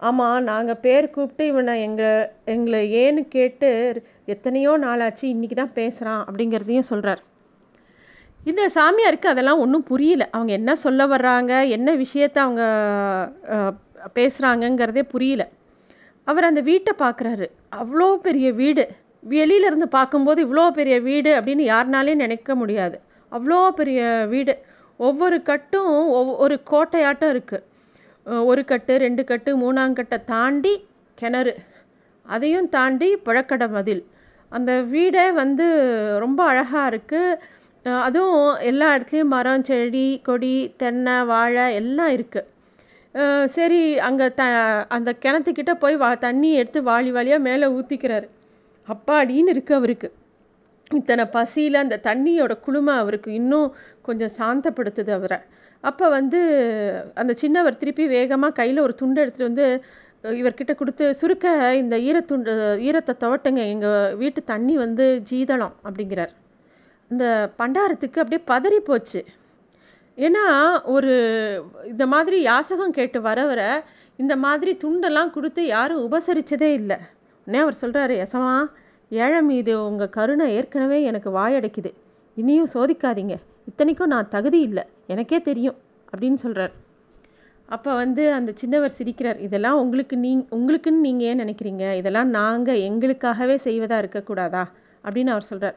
ஆமாம் 0.00 0.42
நாங்கள் 0.42 0.76
பேர் 0.76 1.10
கூப்பிட்டு 1.10 1.46
இவனை 1.46 1.82
எங்கள் 1.82 2.22
எங்களை 2.44 2.80
ஏன்னு 2.94 3.28
கேட்டு 3.28 3.68
எத்தனையோ 4.26 4.76
நாளாச்சு 4.78 5.24
இன்றைக்கி 5.26 5.54
தான் 5.54 5.72
பேசுகிறான் 5.72 6.26
அப்படிங்கிறதையும் 6.26 6.90
சொல்கிறார் 6.90 7.22
இந்த 8.46 8.68
சாமியாருக்கு 8.74 9.26
அதெல்லாம் 9.26 9.58
ஒன்றும் 9.58 9.84
புரியல. 9.84 10.28
அவங்க 10.30 10.52
என்ன 10.52 10.74
சொல்ல 10.76 11.06
வர்றாங்க 11.06 11.52
என்ன 11.68 11.94
விஷயத்த 11.96 12.38
அவங்க 12.38 12.62
பேசுகிறாங்கங்கிறதே 14.14 15.02
புரியல. 15.08 15.42
அவர் 16.30 16.48
அந்த 16.48 16.60
வீட்டை 16.70 16.92
பார்க்குறாரு. 17.04 17.46
அவ்வளோ 17.80 18.08
பெரிய 18.26 18.48
வீடு. 18.60 18.84
வெளியிலேருந்து 19.34 19.88
பார்க்கும்போது 19.98 20.40
இவ்வளோ 20.46 20.64
பெரிய 20.78 20.96
வீடு 21.08 21.30
அப்படின்னு 21.38 21.64
யாருனாலையும் 21.72 22.22
நினைக்க 22.24 22.54
முடியாது. 22.62 22.96
அவ்வளோ 23.32 23.58
பெரிய 23.80 24.00
வீடு. 24.32 24.54
ஒவ்வொரு 25.08 25.36
கட்டும் 25.50 25.92
ஒவ்வொரு 26.18 26.38
ஒரு 26.44 26.56
கோட்டையாட்டம் 26.70 27.32
இருக்குது 27.34 27.68
ஒரு 28.50 28.62
கட்டு 28.70 28.94
ரெண்டு 29.04 29.22
கட்டு 29.30 29.50
மூணாங்கட்டை 29.62 30.18
தாண்டி 30.32 30.74
கிணறு. 31.18 31.54
அதையும் 32.26 32.68
தாண்டி 32.76 33.08
புழக்கடை 33.26 33.66
மதில் 33.76 34.02
அந்த 34.52 34.72
வீடே 34.94 35.24
வந்து 35.40 35.66
ரொம்ப 36.24 36.40
அழகாக 36.50 36.90
இருக்குது 36.92 37.38
அதுவும் 38.06 38.42
எல்லா 38.70 38.88
இடத்துலையும் 38.94 39.32
மரம் 39.34 39.64
செடி 39.68 40.06
கொடி 40.28 40.54
தென்னை 40.80 41.16
வாழை 41.30 41.64
எல்லாம் 41.80 42.12
இருக்குது 42.16 42.48
சரி 43.54 43.80
அங்கே 44.06 44.26
த 44.38 44.42
அந்த 44.96 45.10
கிணத்துக்கிட்ட 45.22 45.72
போய் 45.82 45.96
வா 46.02 46.10
தண்ணி 46.26 46.50
எடுத்து 46.60 46.80
வாளி 46.90 47.10
வாளியாக 47.16 47.46
மேலே 47.48 47.66
ஊற்றிக்கிறாரு 47.76 48.28
அப்பாடின்னு 48.88 49.52
இருக்குது 49.54 49.78
அவருக்கு. 49.80 50.08
இத்தனை 50.98 51.24
பசியில் 51.34 51.82
அந்த 51.82 51.96
தண்ணியோட 52.06 52.52
குளுமை 52.66 52.94
அவருக்கு 53.02 53.30
இன்னும் 53.40 53.68
கொஞ்சம் 54.06 54.32
சாந்தப்படுத்துது 54.38 55.12
அவரை. 55.18 55.38
அப்போ 55.84 56.06
வந்து 56.18 56.40
அந்த 57.20 57.32
சின்னவர் 57.42 57.78
திருப்பி 57.82 58.04
வேகமாக 58.16 58.56
கையில் 58.60 58.84
ஒரு 58.86 58.94
துண்டு 59.00 59.22
எடுத்துகிட்டு 59.22 59.50
வந்து 59.50 59.66
இவர்கிட்ட 60.40 60.72
கொடுத்து 60.80 61.04
சுருக்க 61.20 61.46
இந்த 61.82 61.94
ஈரத்துண்டு 62.08 62.52
ஈரத்தை 62.88 63.14
துவட்டுங்க. 63.22 63.62
எங்கள் 63.74 64.16
வீட்டு 64.22 64.40
தண்ணி 64.52 64.74
வந்து 64.84 65.06
ஜீதளம் 65.30 65.74
அப்படிங்கிறார். 65.86 66.32
இந்த 67.10 67.24
பண்டாரத்துக்கு 67.60 68.22
அப்படியே 68.22 68.42
பதறி 68.52 68.78
போச்சு. 68.90 69.22
ஏன்னா 70.16 70.44
ஒரு 70.84 71.12
இந்த 71.84 72.06
மாதிரி 72.06 72.42
யாசகம் 72.42 72.90
கேட்டு 72.90 73.20
வர 73.20 73.46
வர 73.46 73.84
இந்த 74.16 74.36
மாதிரி 74.36 74.76
துண்டெல்லாம் 74.84 75.30
கொடுத்து 75.30 75.66
யாரும் 75.66 76.02
உபசரித்ததே 76.06 76.70
இல்லை. 76.80 76.96
உடனே 77.46 77.62
அவர் 77.64 77.80
சொல்கிறாரு 77.80 78.14
யசமா 78.22 78.70
ஏழை 79.10 79.42
மீது 79.42 79.86
உங்கள் 79.86 80.08
கருணை 80.08 80.54
ஏற்கனவே 80.54 81.02
எனக்கு 81.02 81.30
வாயடைக்குது. 81.30 81.90
இனியும் 82.34 82.68
சோதிக்காதீங்க. 82.74 83.34
இத்தனைக்கும் 83.66 84.12
நான் 84.14 84.28
தகுதி 84.28 84.60
இல்லை. 84.60 84.84
எனக்கே 85.06 85.42
தெரியும். 85.42 85.76
அப்படின்னு 86.12 86.34
சொல்கிறார் 86.34 86.72
அப்போ 87.68 87.94
வந்து 87.94 88.32
அந்த 88.32 88.52
சின்னவர் 88.62 88.96
சிரிக்கிறார் 88.98 89.38
இதெல்லாம் 89.40 89.80
உங்களுக்கு 89.80 90.16
நீ 90.16 90.46
உங்களுக்குன்னு 90.50 91.04
நீங்கள் 91.06 91.26
ஏன் 91.26 91.40
நினைக்கிறீங்க? 91.40 91.94
இதெல்லாம் 91.96 92.28
நாங்கள் 92.28 92.76
எங்களுக்காகவே 92.76 93.54
செய்வதாக 93.54 94.02
இருக்கக்கூடாதா? 94.02 94.64
அப்படின்னு 95.04 95.26
அவர் 95.26 95.42
சொல்கிறார் 95.42 95.76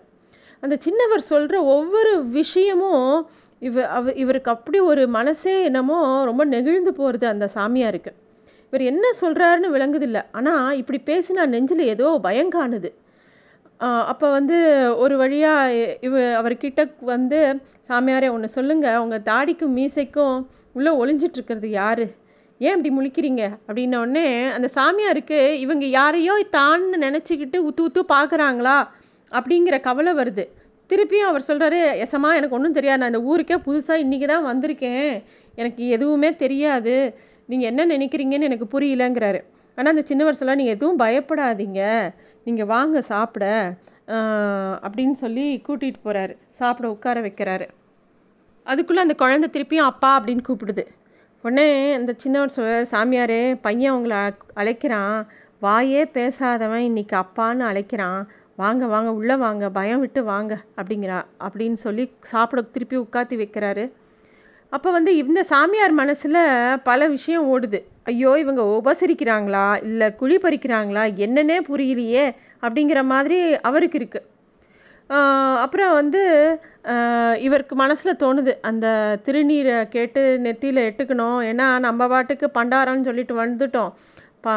அந்த 0.59 0.77
சின்னவர் 0.85 1.29
சொல்கிற 1.31 1.63
ஒவ்வொரு 1.63 2.25
விஷயமும் 2.25 3.29
இவ 3.67 3.85
அவ 3.97 4.13
இவருக்கு 4.23 4.49
அப்படி 4.55 4.79
ஒரு 4.91 5.03
மனசே 5.17 5.55
என்னமோ 5.69 5.97
ரொம்ப 6.29 6.43
நெகிழ்ந்து 6.53 6.91
போகிறது 6.99 7.25
அந்த 7.33 7.45
சாமியாருக்கு. 7.57 8.11
இவர் 8.67 8.83
என்ன 8.91 9.05
சொல்கிறாருன்னு 9.21 9.69
விளங்குதில்லை. 9.75 10.21
ஆனால் 10.37 10.77
இப்படி 10.81 10.99
பேசினா 11.09 11.43
நெஞ்சில் 11.53 11.83
ஏதோ 11.93 12.07
பயங்கானது 12.27 12.91
அப்போ 14.11 14.27
வந்து 14.35 14.57
ஒரு 15.03 15.15
வழியாக 15.21 15.95
இவ 16.07 16.17
அவர்கிட்ட 16.39 16.81
வந்து 17.11 17.39
சாமியாரே 17.89 18.27
ஒன்று 18.35 18.47
சொல்லுங்கள் 18.57 18.99
உங்கள் 19.03 19.25
தாடிக்கும் 19.29 19.73
மீசைக்கும் 19.77 20.37
உள்ளே 20.77 20.91
ஒளிஞ்சிட்ருக்கிறது 21.01 21.69
யார்? 21.79 22.05
ஏன் 22.61 22.75
இப்படி 22.75 22.91
முழிக்கிறீங்க? 22.97 23.43
அப்படின்னோடனே 23.67 24.25
அந்த 24.57 24.67
சாமியாருக்கு 24.77 25.39
இவங்க 25.65 25.85
யாரையோ 25.97 26.35
தான்னு 26.57 26.97
நினச்சிக்கிட்டு 27.05 27.59
உத்து 27.69 27.83
உத்து 27.87 28.03
பார்க்குறாங்களா 28.15 28.77
அப்படிங்கிற 29.31 29.75
கவலை 29.87 30.13
வருது. 30.21 30.45
திருப்பியும் 30.89 31.29
அவர் 31.29 31.43
சொல்கிறாரு 31.47 31.79
எசமா 32.03 32.29
எனக்கு 32.37 32.57
ஒன்றும் 32.57 32.77
தெரியாது. 32.77 32.99
நான் 32.99 33.13
இந்த 33.13 33.21
ஊருக்கே 33.21 33.55
புதுசாக 33.55 34.03
இன்றைக்கி 34.05 34.27
தான் 34.27 34.47
வந்திருக்கேன். 34.51 35.23
எனக்கு 35.55 35.87
எதுவுமே 35.87 36.35
தெரியாது. 36.35 36.95
நீங்கள் 37.45 37.69
என்ன 37.71 37.81
நினைக்கிறீங்கன்னு 37.95 38.49
எனக்கு 38.49 38.79
புரியலங்கிறாரு. 38.79 39.39
ஆனால் 39.75 39.93
அந்த 39.95 40.03
சின்னவர் 40.09 40.39
சொல்ல 40.39 40.55
நீங்கள் 40.55 40.75
எதுவும் 40.75 40.99
பயப்படாதீங்க. 40.99 41.81
நீங்கள் 42.43 42.65
வாங்க 42.65 43.01
சாப்பிட. 43.01 43.45
அப்படின்னு 44.85 45.15
சொல்லி 45.23 45.61
கூட்டிகிட்டு 45.67 46.01
போகிறாரு 46.03 46.33
சாப்பிட 46.49 46.89
உட்கார 46.89 47.21
வைக்கிறாரு. 47.21 47.67
அதுக்குள்ளே 48.63 49.01
அந்த 49.01 49.15
குழந்தை 49.15 49.47
திருப்பியும் 49.55 49.89
அப்பா 49.91 50.11
அப்படின்னு 50.19 50.43
கூப்பிடுது. 50.49 50.85
உடனே 51.41 51.93
அந்த 51.93 52.11
சின்னவர் 52.23 52.53
சொல்ல 52.57 52.75
சாமியாரே 52.91 53.57
பையன் 53.61 53.93
அவங்கள 53.93 54.15
அழைக்கிறான். 54.53 55.27
வாயே 55.61 56.01
பேசாதவன் 56.17 56.85
இன்னைக்கு 56.89 57.15
அப்பான்னு 57.17 57.65
அழைக்கிறான். 57.71 58.21
வாங்க 58.61 58.83
வாங்க 58.91 59.09
உள்ளே 59.19 59.35
வாங்க 59.43 59.69
பயம் 59.77 60.01
விட்டு 60.03 60.21
வாங்க 60.31 60.53
அப்படிங்கிறா. 60.77 61.17
அப்படின்னு 61.45 61.77
சொல்லி 61.85 62.03
சாப்பிட 62.31 62.59
திருப்பி 62.75 62.97
உட்காத்தி 62.97 63.35
வைக்கிறாரு. 63.41 63.85
அப்போ 64.75 64.89
வந்து 64.95 65.11
இந்த 65.21 65.41
சாமியார் 65.51 65.93
மனசில் 66.01 66.39
பல 66.89 67.07
விஷயம் 67.15 67.47
ஓடுது. 67.53 67.79
ஐயோ 68.11 68.31
இவங்க 68.43 68.61
உபசரிக்கிறாங்களா? 68.77 69.65
இல்லை 69.89 70.07
குழி 70.21 70.37
பறிக்கிறாங்களா? 70.45 71.03
என்னன்னே 71.25 71.57
புரியலையே 71.69 72.25
அப்படிங்கிற 72.65 73.01
மாதிரி 73.13 73.39
அவருக்கு 73.69 73.99
இருக்குது 74.01 74.33
அப்புறம் 75.63 75.91
வந்து 75.99 76.21
இவருக்கு 77.47 77.73
மனசில் 77.81 78.19
தோணுது. 78.21 78.53
அந்த 78.69 78.87
திருநீரை 79.25 79.75
கேட்டு 79.95 80.21
நெத்தியில் 80.45 80.81
எட்டுக்கணும். 80.89 81.39
ஏன்னா 81.51 81.67
நம்ம 81.85 82.07
பாட்டுக்கு 82.13 82.47
பண்டாரம்னு 82.57 83.07
சொல்லிட்டு 83.09 83.35
வந்துட்டோம். 83.43 83.91
ப 84.45 84.53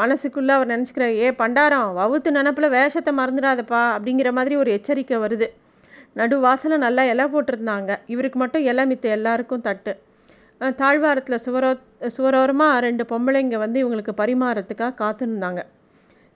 மனசுக்குள்ளே 0.00 0.52
அவர் 0.56 0.72
நினச்சிக்கிறார் 0.72 1.14
ஏ 1.24 1.28
பண்டாரம் 1.42 1.88
வவுத்து 1.98 2.30
நினப்பில் 2.36 2.74
வேஷத்தை 2.76 3.12
மறந்துடாதப்பா 3.20 3.82
அப்படிங்கிற 3.96 4.30
மாதிரி 4.38 4.54
ஒரு 4.62 4.70
எச்சரிக்கை 4.76 5.18
வருது. 5.24 5.48
நடு 6.18 6.36
வாசலை 6.46 6.76
நல்லா 6.86 7.02
இலை 7.12 7.24
போட்டிருந்தாங்க. 7.32 7.90
இவருக்கு 8.14 8.38
மட்டும் 8.42 8.66
இலை 8.70 8.84
மித்த 8.90 9.06
எல்லாருக்கும் 9.18 9.64
தட்டு. 9.68 9.94
தாழ்வாரத்தில் 10.80 11.42
சுவரோ 11.44 11.70
சுவரோரமாக 12.16 12.82
ரெண்டு 12.86 13.04
பொம்பளைங்க 13.12 13.56
வந்து 13.64 13.78
இவங்களுக்கு 13.82 14.12
பரிமாறத்துக்காக 14.20 14.98
காத்திருந்தாங்க 15.02 15.62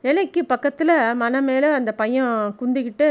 இலைக்கு 0.04 0.40
பக்கத்தில் 0.52 0.94
மன 1.22 1.40
மேலே 1.48 1.68
அந்த 1.78 1.90
பையன் 2.00 2.32
குந்திக்கிட்டு 2.60 3.08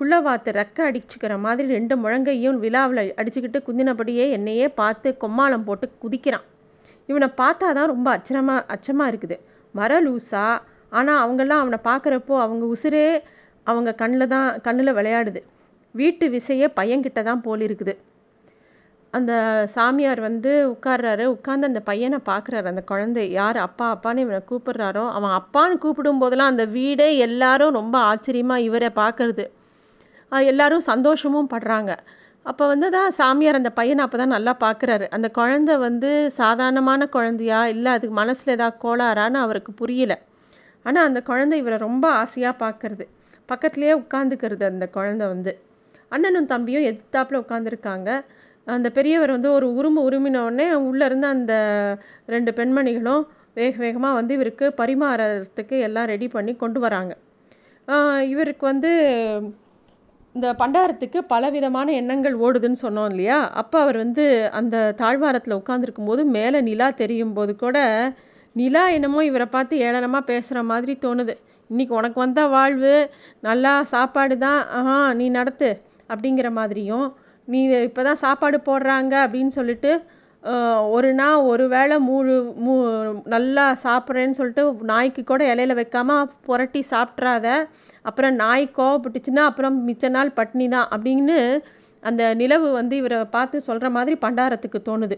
குள்ளவாத்து 0.00 0.50
ரெக்க 0.60 0.78
அடிச்சுக்கிற 0.88 1.34
மாதிரி 1.46 1.66
ரெண்டு 1.76 1.94
முழங்கையும் 2.02 2.60
விழாவில் 2.64 3.02
அடிச்சுக்கிட்டு 3.20 3.60
குந்தினபடியே 3.66 4.26
என்னையே 4.36 4.66
பார்த்து 4.80 5.08
கொம்மாளம் 5.24 5.66
போட்டு 5.68 5.86
குதிக்கிறான். 6.04 6.46
இவனை 7.10 7.28
பார்த்தா 7.42 7.68
தான் 7.78 7.92
ரொம்ப 7.94 8.08
அச்சமாக 8.16 8.66
அச்சமாக 8.74 9.10
இருக்குது. 9.12 9.36
மர 9.74 9.92
லூசா 10.06 10.44
ஆனால் 10.98 11.20
அவங்கெல்லாம் 11.24 11.62
அவனை 11.64 11.78
பார்க்குறப்போ 11.88 12.34
அவங்க 12.44 12.64
உசுரே 12.74 13.06
அவங்க 13.70 13.90
கண்ணில் 14.02 14.32
தான் 14.34 14.48
கண்ணில் 14.66 14.96
விளையாடுது. 14.98 15.40
வீட்டு 15.94 16.24
விசையே 16.34 16.66
பையன்கிட்ட 16.78 17.20
தான் 17.28 17.44
போல் 17.46 17.62
இருக்குது. 17.66 17.94
அந்த 19.14 19.32
சாமியார் 19.76 20.20
வந்து 20.26 20.50
உட்கார்றாரு. 20.72 21.24
உட்காந்து 21.36 21.68
அந்த 21.70 21.80
பையனை 21.88 22.18
பார்க்குறாரு. 22.30 22.66
அந்த 22.72 22.82
குழந்தை 22.90 23.22
யார் 23.38 23.58
அப்பா 23.66 23.86
அப்பான்னு 23.94 24.24
இவனை 24.26 24.40
கூப்பிடுறாரோ 24.50 25.04
அவன் 25.16 25.34
அப்பான்னு 25.38 25.80
கூப்பிடும் 25.84 26.20
போதெல்லாம் 26.22 26.52
அந்த 26.52 26.64
வீடே 26.76 27.08
எல்லாரும் 27.26 27.76
ரொம்ப 27.80 27.96
ஆச்சரியமாக 28.10 28.66
இவரை 28.68 28.90
பார்க்கறது. 29.02 29.46
எல்லாரும் 30.52 30.88
சந்தோஷமும் 30.90 31.52
படுறாங்க. 31.54 31.92
அப்போ 32.46 32.64
வந்து 32.72 32.88
தான் 32.94 33.10
சாமியார் 33.18 33.58
அந்த 33.58 33.70
பையனை 33.78 34.02
அப்போ 34.04 34.18
தான் 34.18 34.34
நல்லா 34.36 34.52
பார்க்குறாரு 34.64 35.06
அந்த 35.16 35.28
குழந்த 35.38 35.72
வந்து 35.86 36.10
சாதாரணமான 36.40 37.06
குழந்தையா? 37.16 37.60
இல்லை 37.74 37.90
அதுக்கு 37.96 38.14
மனசில் 38.20 38.54
ஏதாவது 38.56 38.80
கோளாறான்னு 38.84 39.38
அவருக்கு 39.44 39.72
புரியல. 39.80 40.14
ஆனால் 40.86 41.06
அந்த 41.08 41.20
குழந்தை 41.30 41.56
இவரை 41.62 41.78
ரொம்ப 41.86 42.06
ஆசையாக 42.22 42.54
பார்க்கறது 42.64 43.04
பக்கத்துலேயே 43.48 43.94
உட்காந்துக்கிறது 44.02 44.64
அந்த 44.72 44.84
குழந்த 44.96 45.24
வந்து. 45.32 45.52
அண்ணனும் 46.12 46.50
தம்பியும் 46.52 46.86
எதிர்த்தாப்பில் 46.90 47.42
உட்காந்துருக்காங்க 47.44 48.10
அந்த 48.66 48.88
பெரியவர் 48.96 49.34
வந்து 49.36 49.50
ஒரு 49.56 49.66
உரும்பு 49.78 50.00
உருமினோடனே 50.08 50.66
உள்ளேருந்து 50.88 51.28
அந்த 51.36 51.54
ரெண்டு 52.26 52.50
பெண்மணிகளும் 52.58 53.22
வேக 53.58 53.74
வேகமாக 53.84 54.18
வந்து 54.18 54.32
இவருக்கு 54.38 54.66
பரிமாறத்துக்கு 54.80 55.76
எல்லாம் 55.86 56.08
ரெடி 56.12 56.26
பண்ணி 56.34 56.52
கொண்டு 56.56 56.78
வராங்க. 56.80 57.12
இவருக்கு 58.32 58.64
வந்து 58.72 58.90
இந்த 60.34 60.48
பண்டாரத்துக்கு 60.60 61.20
பலவிதமான 61.32 61.92
எண்ணங்கள் 62.00 62.36
ஓடுதுன்னு 62.44 62.78
சொன்னோம் 62.82 63.08
இல்லையா? 63.12 63.38
அப்போ 63.60 63.76
அவர் 63.84 63.96
வந்து 64.02 64.24
அந்த 64.58 64.76
தாழ்வாரத்தில் 65.00 65.56
உட்காந்துருக்கும் 65.60 66.10
போது 66.10 66.22
மேலே 66.36 66.58
நிலா 66.68 66.88
தெரியும் 67.00 67.34
போது 67.38 67.52
கூட 67.64 67.78
நிலா 68.56 68.84
என்னமோ 68.96 69.20
இவரை 69.30 69.46
பார்த்து 69.54 69.74
ஏளனமாக 69.86 70.28
பேசுகிற 70.30 70.60
மாதிரி 70.70 70.94
தோணுது. 71.04 71.34
இன்றைக்கி 71.70 71.92
உனக்கு 71.98 72.18
வந்த 72.24 72.42
வாழ்வு 72.54 72.94
நல்லா 73.48 73.72
சாப்பாடு 73.94 74.36
தான் 74.46 74.60
ஆஹா 74.78 74.96
நீ 75.18 75.26
நடத்து 75.38 75.70
அப்படிங்கிற 76.10 76.48
மாதிரியும் 76.60 77.06
நீ 77.48 77.60
இப்போ 77.88 78.02
தான் 78.08 78.22
சாப்பாடு 78.24 78.58
போடுறாங்க 78.70 79.14
அப்படின்னு 79.26 79.52
சொல்லிட்டு 79.58 79.92
ஒரு 80.96 81.08
நாள் 81.20 81.46
ஒரு 81.52 81.64
வேளை 81.76 81.96
மூணு 82.10 82.34
மூ 82.64 82.74
நல்லா 83.34 83.64
சாப்பிட்றேன்னு 83.86 84.38
சொல்லிட்டு 84.40 84.64
நாய்க்கு 84.90 85.22
கூட 85.24 85.42
இலையில 85.52 85.74
வைக்காமல் 85.80 86.30
புரட்டி 86.46 86.82
சாப்பிட்றாத 86.92 87.48
அப்புறம் 88.04 88.34
நாய் 88.42 88.64
கோவப்பட்டுச்சுன்னா 88.78 89.42
அப்புறம் 89.50 89.76
மிச்ச 89.88 90.08
நாள் 90.16 90.36
பட்னி 90.38 90.66
தான் 90.74 90.88
அப்படின்னு 90.94 91.36
அந்த 92.02 92.22
நிலவு 92.40 92.68
வந்து 92.78 92.94
இவரை 93.00 93.18
பார்த்து 93.34 93.66
சொல்கிற 93.68 93.86
மாதிரி 93.96 94.16
பண்டாரத்துக்கு 94.24 94.78
தோணுது. 94.88 95.16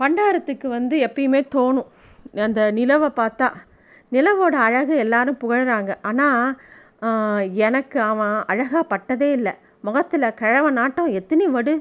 பண்டாரத்துக்கு 0.00 0.66
வந்து 0.76 0.94
எப்பயுமே 1.06 1.40
தோணும். 1.54 1.88
அந்த 2.46 2.60
நிலவை 2.78 3.10
பார்த்தா 3.20 3.48
நிலவோட 4.12 4.54
அழகு 4.66 4.94
எல்லாரும் 5.04 5.40
புகழறாங்க. 5.42 5.92
ஆனால் 6.08 6.40
எனக்கு 7.66 7.98
அவன் 8.10 8.36
அழகாக 8.52 8.82
பட்டதே 8.92 9.28
இல்லை. 9.38 9.54
முகத்தில் 9.86 10.34
கிழவ 10.40 10.66
நாட்டம் 10.78 11.10
எத்தனை 11.20 11.46
வடு? 11.56 11.74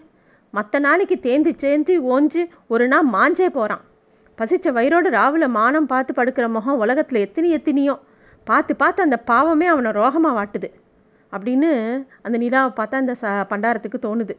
மற்ற 0.53 0.79
நாளைக்கு 0.85 1.15
தேந்தி 1.25 1.51
சேர்ந்து 1.63 1.93
ஓஞ்சி 2.13 2.41
ஒரு 2.73 2.85
நாள் 2.93 3.11
மாஞ்சே 3.15 3.47
போகிறான் 3.57 3.83
பசிச்ச 4.37 4.67
வயிறோடு 4.77 5.09
ராவில் 5.15 5.45
மானம் 5.57 5.87
பார்த்து 5.91 6.11
படுக்கிற 6.17 6.45
முகம் 6.55 6.81
உலகத்தில் 6.83 7.23
எத்தனை 7.25 7.49
எத்தனையோ? 7.57 7.95
பார்த்து 8.49 8.73
பார்த்து 8.75 9.05
அந்த 9.07 9.17
பாவமே 9.31 9.67
அவனை 9.73 9.91
ரோகமாக 9.91 10.37
வாட்டுது. 10.39 10.69
அப்படின்னு 11.33 11.69
அந்த 12.25 12.37
நிலாவை 12.43 12.71
பார்த்தா 12.79 12.95
அந்த 13.03 13.15
ச 13.21 13.29
பண்டாரத்துக்கு 13.51 13.99
தோணுது. 14.07 14.35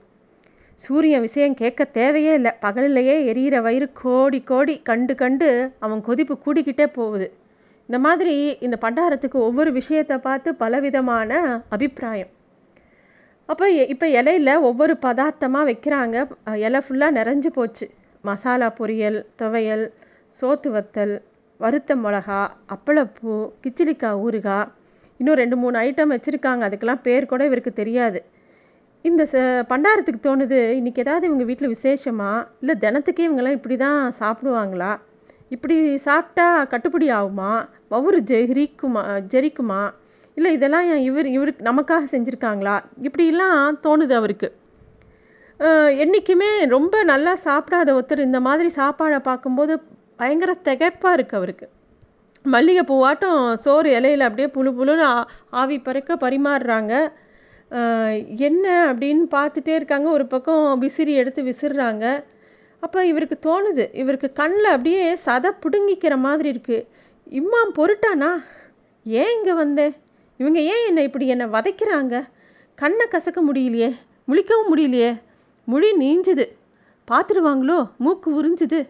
சூரியன் 0.83 1.25
விஷயம் 1.27 1.55
கேட்க 1.55 1.85
தேவையே 1.99 2.33
இல்லை. 2.39 2.53
பகலிலேயே 2.65 3.17
எரியிற 3.31 3.57
வயிறு 3.67 3.87
கோடி 4.03 4.41
கோடி 4.51 4.75
கண்டு 4.89 5.15
கண்டு 5.15 5.49
அவன் 5.85 6.01
கொதிப்பு 6.09 6.35
கூடிக்கிட்டே 6.45 6.87
போகுது. 6.99 7.27
இந்த 7.89 7.99
மாதிரி 8.07 8.35
இந்த 8.67 8.77
பண்டாரத்துக்கு 8.85 9.39
ஒவ்வொரு 9.49 9.73
விஷயத்தை 9.73 10.17
பார்த்து 10.19 10.55
பலவிதமான 10.55 11.41
அபிப்பிராயம். 11.69 12.31
அப்போ 13.49 13.67
இப்போ 13.95 14.07
இலையில் 14.09 14.63
ஒவ்வொரு 14.69 14.95
பதார்த்தமாக 15.07 15.69
வைக்கிறாங்க. 15.71 16.17
இலை 16.67 16.81
ஃபுல்லாக 16.85 17.17
நிறைஞ்சு 17.19 17.51
போச்சு. 17.59 17.87
மசாலா 18.29 18.69
பொரியல் 18.79 19.19
துவையல் 19.41 19.87
சோத்து 20.39 20.69
வத்தல் 20.77 21.15
வறுத்த 21.61 21.97
மிளகா 21.97 22.39
அப்பளப்பூ 22.75 23.35
கிச்சிலிக்காய் 23.65 24.21
ஊறுகாய் 24.25 24.71
இன்னும் 25.21 25.39
ரெண்டு 25.41 25.57
மூணு 25.63 25.77
ஐட்டம் 25.87 26.13
வச்சுருக்காங்க. 26.15 26.63
அதுக்கெல்லாம் 26.69 27.03
பேர் 27.07 27.31
கூட 27.33 27.43
இவருக்கு 27.49 27.73
தெரியாது. 27.73 28.21
இந்த 29.05 29.23
ச 29.33 29.37
பண்டாரத்துக்கு 29.71 30.21
தோணுது 30.27 30.59
இன்றைக்கி 30.79 31.01
ஏதாவது 31.05 31.25
இவங்க 31.29 31.45
வீட்டில் 31.51 31.73
விசேஷமா? 31.75 32.31
இல்லை 32.61 32.75
தினத்துக்கே 32.85 33.27
இவங்கெல்லாம் 33.27 33.59
இப்படி 33.59 33.77
தான் 33.85 34.01
சாப்பிடுவாங்களா? 34.21 34.93
இப்படி 35.55 35.77
சாப்பிட்டா 36.09 36.49
கட்டுப்படி 36.73 37.09
ஆகுமா? 37.19 37.53
ஒவ்வொரு 37.97 38.19
ஜெரிக்குமா 38.33 39.03
ஜெரிக்குமா? 39.35 39.83
இல்லை 40.37 40.51
இதெல்லாம் 40.57 40.87
இவர் 41.09 41.29
இவருக்கு 41.37 41.69
நமக்காக 41.71 42.05
செஞ்சுருக்காங்களா? 42.15 42.77
இப்படிலாம் 43.09 43.79
தோணுது 43.87 44.15
அவருக்கு. 44.21 44.51
என்றைக்குமே 46.05 46.53
ரொம்ப 46.77 46.95
நல்லா 47.11 47.33
சாப்பிடாத 47.45 47.89
ஒருத்தர் 47.97 48.29
இந்த 48.29 48.39
மாதிரி 48.47 48.71
சாப்பாடை 48.81 49.19
பார்க்கும்போது 49.29 49.75
பயங்கர 50.21 50.53
திகைப்பாக 50.69 51.17
இருக்குது 51.17 51.39
அவருக்கு. 51.41 51.67
மல்லிகைப்பூவாட்டம் 52.55 53.41
சோறு 53.65 53.89
இலையில் 53.99 54.27
அப்படியே 54.29 54.49
புழு 54.57 54.71
புழுன்னு 54.79 55.07
ஆவி 55.61 55.77
பறக்க 55.87 56.17
பரிமாறுறாங்க. 56.25 56.95
என்ன 58.49 58.67
அப்படின்னு 58.91 59.25
பார்த்துட்டே 59.37 59.73
இருக்காங்க. 59.79 60.09
ஒரு 60.17 60.25
பக்கம் 60.33 60.65
விசிறி 60.83 61.13
எடுத்து 61.21 61.43
விசிறாங்க. 61.43 62.05
அப்போ 62.85 63.01
இவருக்கு 63.11 63.37
தோணுது 63.47 63.85
இவருக்கு 64.03 64.29
கண்ணில் 64.41 64.73
அப்படியே 64.75 65.03
சதை 65.27 65.51
பிடுங்கிக்கிற 65.63 66.15
மாதிரி 66.27 66.49
இருக்குது 66.55 66.87
இம்மாம் 67.41 67.73
பொருட்டானா? 67.79 68.31
ஏன் 69.07 69.33
இங்கே 69.37 69.55
வந்தேன் 69.63 69.95
இவங்க 70.41 70.61
ஏன் 70.73 70.85
என்னை 70.89 71.03
இப்படி 71.09 71.27
என்னை 71.35 71.47
வதைக்கிறாங்க? 71.55 72.15
கண்ணை 72.83 73.07
கசக்க 73.15 73.41
முடியலையே 73.49 73.91
முழிக்கவும் 74.29 74.71
முடியலையே. 74.73 75.11
மொழி 75.69 75.89
நீஞ்சுது. 76.03 76.47
பார்த்துடுவாங்களோ? 77.09 77.79
மூக்கு 78.05 78.29
உறிஞ்சுது. 78.39 78.81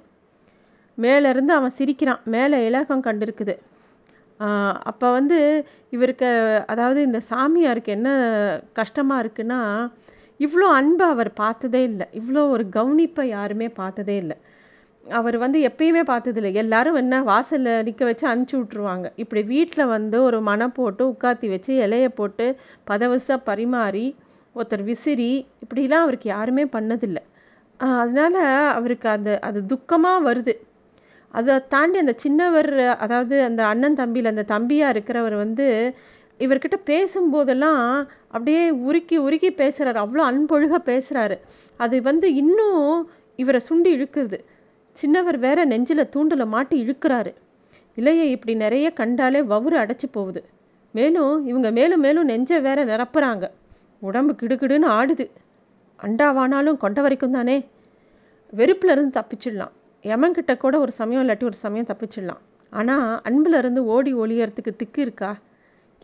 மேலேருந்து 0.99 1.53
அவன் 1.59 1.77
சிரிக்கிறான். 1.79 2.23
மேலே 2.35 2.59
இலக்கம் 2.69 3.07
கண்டிருக்குது. 3.09 3.55
அப்போ 4.91 5.07
வந்து 5.19 5.39
இவருக்கு 5.97 6.29
அதாவது 6.73 7.01
இந்த 7.09 7.21
சாமியாருக்கு 7.33 7.91
என்ன 7.99 8.09
கஷ்டமாக 8.81 9.23
இருக்குன்னா 9.25 9.61
இவ்வளோ 10.41 10.69
அன்பை 10.79 11.07
அவர் 11.15 11.31
பார்த்ததே 11.43 11.83
இல்லை. 11.91 12.07
இவ்வளோ 12.21 12.43
ஒரு 12.55 12.65
கவனிப்பை 12.77 13.25
யாருமே 13.37 13.69
பார்த்ததே 13.81 14.17
இல்லை. 14.23 14.37
அவர் 15.07 15.37
வந்து 15.45 15.59
எப்பயுமே 15.69 16.03
பார்த்ததில்ல 16.11 16.51
எல்லாரும் 16.63 16.99
என்ன 17.03 17.15
வாசலில் 17.31 17.85
நிற்க 17.87 18.03
வச்சு 18.09 18.25
அனுப்பிச்சி 18.31 18.57
விட்ருவாங்க 18.61 19.07
இப்படி 19.23 19.43
வீட்டில் 19.55 19.91
வந்து 19.95 20.17
ஒரு 20.29 20.39
மனை 20.49 20.67
போட்டு 20.79 21.03
உட்காத்தி 21.13 21.49
வச்சு 21.55 21.73
இலையை 21.87 22.11
போட்டு 22.21 22.47
பதவசாக 22.91 23.39
பரிமாறி 23.49 24.07
ஒருத்தர் 24.57 24.85
விசிறி 24.91 25.31
இப்படிலாம் 25.65 26.05
அவருக்கு 26.07 26.29
யாருமே 26.35 26.65
பண்ணதில்லை. 26.77 27.23
அதனால் 28.01 28.41
அவருக்கு 28.79 29.09
அந்த 29.17 29.31
அது 29.49 29.61
துக்கமாக 29.73 30.27
வருது. 30.29 30.55
அதை 31.35 31.55
தாண்டி 31.69 31.99
அந்த 31.99 32.15
சின்னவர் 32.25 32.73
அதாவது 32.97 33.43
அந்த 33.43 33.63
அண்ணன் 33.65 33.95
தம்பியில் 33.95 34.33
அந்த 34.33 34.45
தம்பியாக 34.49 34.95
இருக்கிறவர் 34.95 35.37
வந்து 35.37 35.67
இவர்கிட்ட 36.41 36.77
பேசும்போதெல்லாம் 36.85 37.83
அப்படியே 38.29 38.63
உருக்கி 38.71 39.17
உருக்கி 39.17 39.51
பேசுகிறாரு 39.55 40.01
அவ்வளோ 40.05 40.23
அன்பொழுக 40.31 40.79
பேசுகிறாரு 40.85 41.37
அது 41.81 42.03
வந்து 42.03 42.35
இன்னும் 42.35 43.11
இவரை 43.37 43.61
சுண்டி 43.69 43.91
இழுக்குது. 43.97 44.39
சின்னவர் 44.97 45.39
வேற 45.39 45.65
நெஞ்சில் 45.65 46.09
தூண்டில் 46.09 46.47
மாட்டி 46.47 46.77
இழுக்கிறாரு. 46.85 47.33
இலையை 47.97 48.27
இப்படி 48.35 48.55
நிறைய 48.55 48.87
கண்டாலே 48.91 49.41
வவுறு 49.41 49.77
அடைச்சி 49.83 50.09
போகுது. 50.11 50.41
மேலும் 50.95 51.47
இவங்க 51.47 51.71
மேலும் 51.71 52.01
மேலும் 52.01 52.25
நெஞ்சை 52.25 52.59
வேற 52.61 52.81
நிரப்புறாங்க. 52.85 53.45
உடம்பு 53.99 54.33
கிடுகிடுன்னு 54.43 54.89
ஆடுது. 54.99 55.27
அண்டாவானாலும் 56.03 56.77
கொண்ட 56.77 57.01
வரைக்கும் 57.03 57.33
தானே? 57.33 57.57
வெறுப்பில் 58.53 58.91
இருந்து 58.91 59.21
தப்பிச்சிடலாம். 59.21 59.75
யமன்கிட்ட 60.05 60.57
கூட 60.57 60.79
ஒரு 60.79 60.93
சமயம் 60.93 61.23
இல்லாட்டி 61.25 61.45
ஒரு 61.45 61.55
சமயம் 61.55 61.87
தப்பிச்சிடலாம். 61.87 62.43
ஆனால் 62.73 63.21
அன்பில் 63.23 63.55
இருந்து 63.55 63.85
ஓடி 63.85 64.15
ஒளியறதுக்கு 64.15 64.77
திக்கு 64.77 65.01
இருக்கா? 65.03 65.31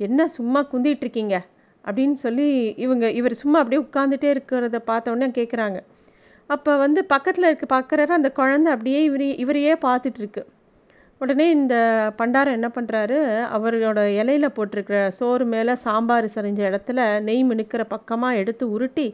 என்ன 0.01 0.29
சும்மா 0.29 0.61
குந்திட்டு 0.73 1.05
இருக்கீங்க? 1.07 1.37
அப்படின்னு 1.85 2.13
சொல்லி 2.13 2.75
இவங்க 2.77 3.11
இவர் 3.11 3.35
சும்மா 3.35 3.59
அப்படியே 3.59 3.83
உட்காந்துட்டே 3.83 4.29
இருக்கிறத 4.31 4.79
பார்த்தோன்னே 4.87 5.29
கேட்குறாங்க 5.31 5.79
அப்போ 6.51 6.77
வந்து 6.77 7.05
பக்கத்தில் 7.05 7.45
இருக்க 7.45 7.67
பார்க்குறாரு 7.67 8.09
அந்த 8.09 8.33
குழந்தை 8.33 8.73
அப்படியே 8.73 9.01
இவரே 9.05 9.29
இவரையே 9.35 9.75
பார்த்துட்ருக்கு 9.83 10.43
உடனே 11.19 11.51
இந்த 11.51 11.75
பண்டாரம் 12.19 12.53
என்ன 12.53 12.69
பண்ணுறாரு 12.75 13.19
அவரோட 13.57 14.01
இலையில 14.21 14.47
போட்டிருக்கிற 14.49 15.09
சோறு 15.09 15.45
மேலே 15.45 15.73
சாம்பார் 15.77 16.29
சரிஞ்ச 16.35 16.61
இடத்துல 16.61 17.21
நெய் 17.21 17.43
மினுக்கிற 17.45 17.85
பக்கமாக 17.89 18.37
எடுத்து 18.37 18.71
உருட்டி 18.71 19.07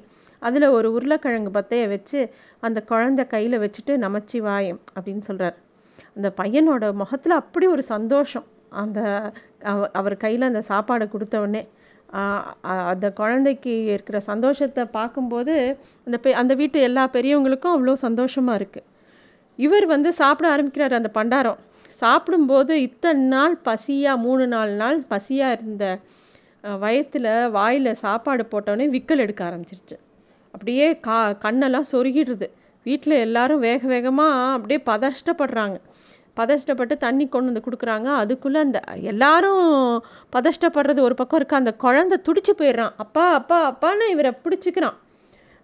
அதில் 0.42 0.66
ஒரு 0.68 0.88
உருளைக்கிழங்கு 0.92 1.50
பத்தையை 1.50 1.88
வச்சு 1.88 2.20
அந்த 2.66 2.80
குழந்த 2.90 3.22
கையில் 3.34 3.62
வச்சுட்டு 3.64 3.92
நமச்சி 4.04 4.38
வாயம் 4.48 4.80
அப்படின்னு 4.96 5.24
சொல்கிறார் 5.28 5.56
அந்த 6.16 6.28
பையனோட 6.40 6.84
முகத்தில் 7.00 7.40
அப்படி 7.42 7.66
ஒரு 7.74 7.82
சந்தோஷம். 7.94 8.46
அந்த 8.82 9.00
அவர் 9.98 10.16
கையில் 10.24 10.50
அந்த 10.50 10.62
சாப்பாடை 10.70 11.06
கொடுத்தவுடனே 11.14 11.62
அந்த 12.92 13.06
குழந்தைக்கு 13.20 13.72
இருக்கிற 13.94 14.18
சந்தோஷத்தை 14.30 14.84
பார்க்கும்போது 14.98 15.54
அந்த 16.06 16.16
பெ 16.24 16.34
அந்த 16.42 16.52
வீட்டு 16.60 16.78
எல்லா 16.88 17.04
பெரியவங்களுக்கும் 17.16 17.74
அவ்வளோ 17.76 17.94
சந்தோஷமாக 18.06 18.58
இருக்குது 18.60 18.86
இவர் 19.58 19.86
வந்து 19.94 20.10
சாப்பிட 20.20 20.46
ஆரம்பிக்கிறார் 20.54 20.98
அந்த 20.98 21.10
பண்டாரம். 21.18 21.60
சாப்பிடும்போது 22.00 22.72
இத்தனை 22.86 23.22
நாள் 23.34 23.56
பசியாக 23.68 24.22
மூணு 24.26 24.44
நாலு 24.54 24.72
நாள் 24.82 24.98
பசியாக 25.12 25.56
இருந்த 25.58 25.84
வயத்தில் 26.82 27.30
வாயில் 27.56 27.98
சாப்பாடு 28.04 28.44
போட்டோடனே 28.52 28.86
விக்கல் 28.96 29.22
எடுக்க 29.24 29.42
ஆரம்பிச்சிருச்சு. 29.48 29.96
அப்படியே 30.56 30.86
கா 31.06 31.18
கண்ணெல்லாம் 31.44 31.90
சொருகிடுது. 31.92 32.48
வீட்டில் 32.86 33.22
எல்லாரும் 33.26 33.62
வேக 33.68 33.82
வேகமாக 33.94 34.42
அப்படியே 34.56 34.80
பதஷ்டப்படுறாங்க. 34.90 35.78
பதஷ்டப்பட்டு 36.36 36.94
தண்ணி 37.04 37.24
கொண்டு 37.26 37.50
வந்து 37.50 37.64
கொடுக்குறாங்க. 37.66 38.08
அதுக்குள்ளே 38.22 38.58
அந்த 38.66 38.78
எல்லாரும் 39.12 39.64
பதஷ்டப்படுறது 40.36 41.00
ஒரு 41.06 41.14
பக்கம் 41.20 41.38
இருக்குது 41.38 41.60
அந்த 41.62 41.72
குழந்த 41.84 42.18
துடிச்சு 42.26 42.52
போயிடுறான். 42.60 42.94
அப்பா 43.04 43.24
அப்பா 43.38 43.58
அப்பான்னு 43.70 44.06
இவரை 44.14 44.32
பிடிச்சிக்கிறான். 44.44 44.98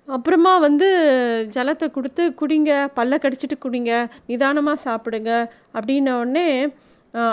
அப்புறமா 0.09 0.53
வந்து 0.67 0.89
ஜலத்தை 1.57 1.87
கொடுத்து 1.97 2.23
குடிங்க 2.41 2.71
பல்ல 2.97 3.19
கடிச்சிட்டு 3.25 3.57
குடிங்க 3.65 3.93
நிதானமாக 4.31 4.83
சாப்பிடுங்க. 4.87 5.31
அப்படின்ன 5.77 6.17
உடனே 6.23 6.49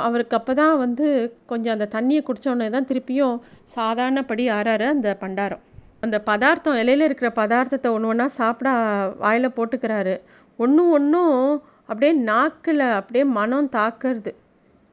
அவருக்கு 0.08 0.38
அப்போ 0.40 0.54
தான் 0.62 0.76
வந்து 0.84 1.08
கொஞ்சம் 1.52 1.76
அந்த 1.76 1.90
தண்ணியை 1.96 2.22
குடித்தோடனே 2.28 2.70
தான் 2.76 2.90
திருப்பியும் 2.92 3.36
சாதாரணப்படி 3.78 4.46
ஆறாரு 4.58 4.88
அந்த 4.96 5.10
பண்டாரம். 5.24 5.64
அந்த 6.00 6.22
பதார்த்தம் 6.26 6.78
இலையில் 6.78 7.06
இருக்கிற 7.06 7.32
பதார்த்தத்தை 7.36 7.92
ஒன்று 7.92 8.08
ஒன்றா 8.08 8.28
சாப்பிட 8.28 8.70
வாயில் 9.18 9.56
போட்டுக்கிறாரு. 9.56 10.22
ஒன்று 10.58 10.90
ஒன்றும் 10.90 11.64
அப்படியே 11.86 12.12
நாக்கில் 12.12 12.80
அப்படியே 12.80 13.24
மனம் 13.24 13.70
தாக்குறது. 13.70 14.32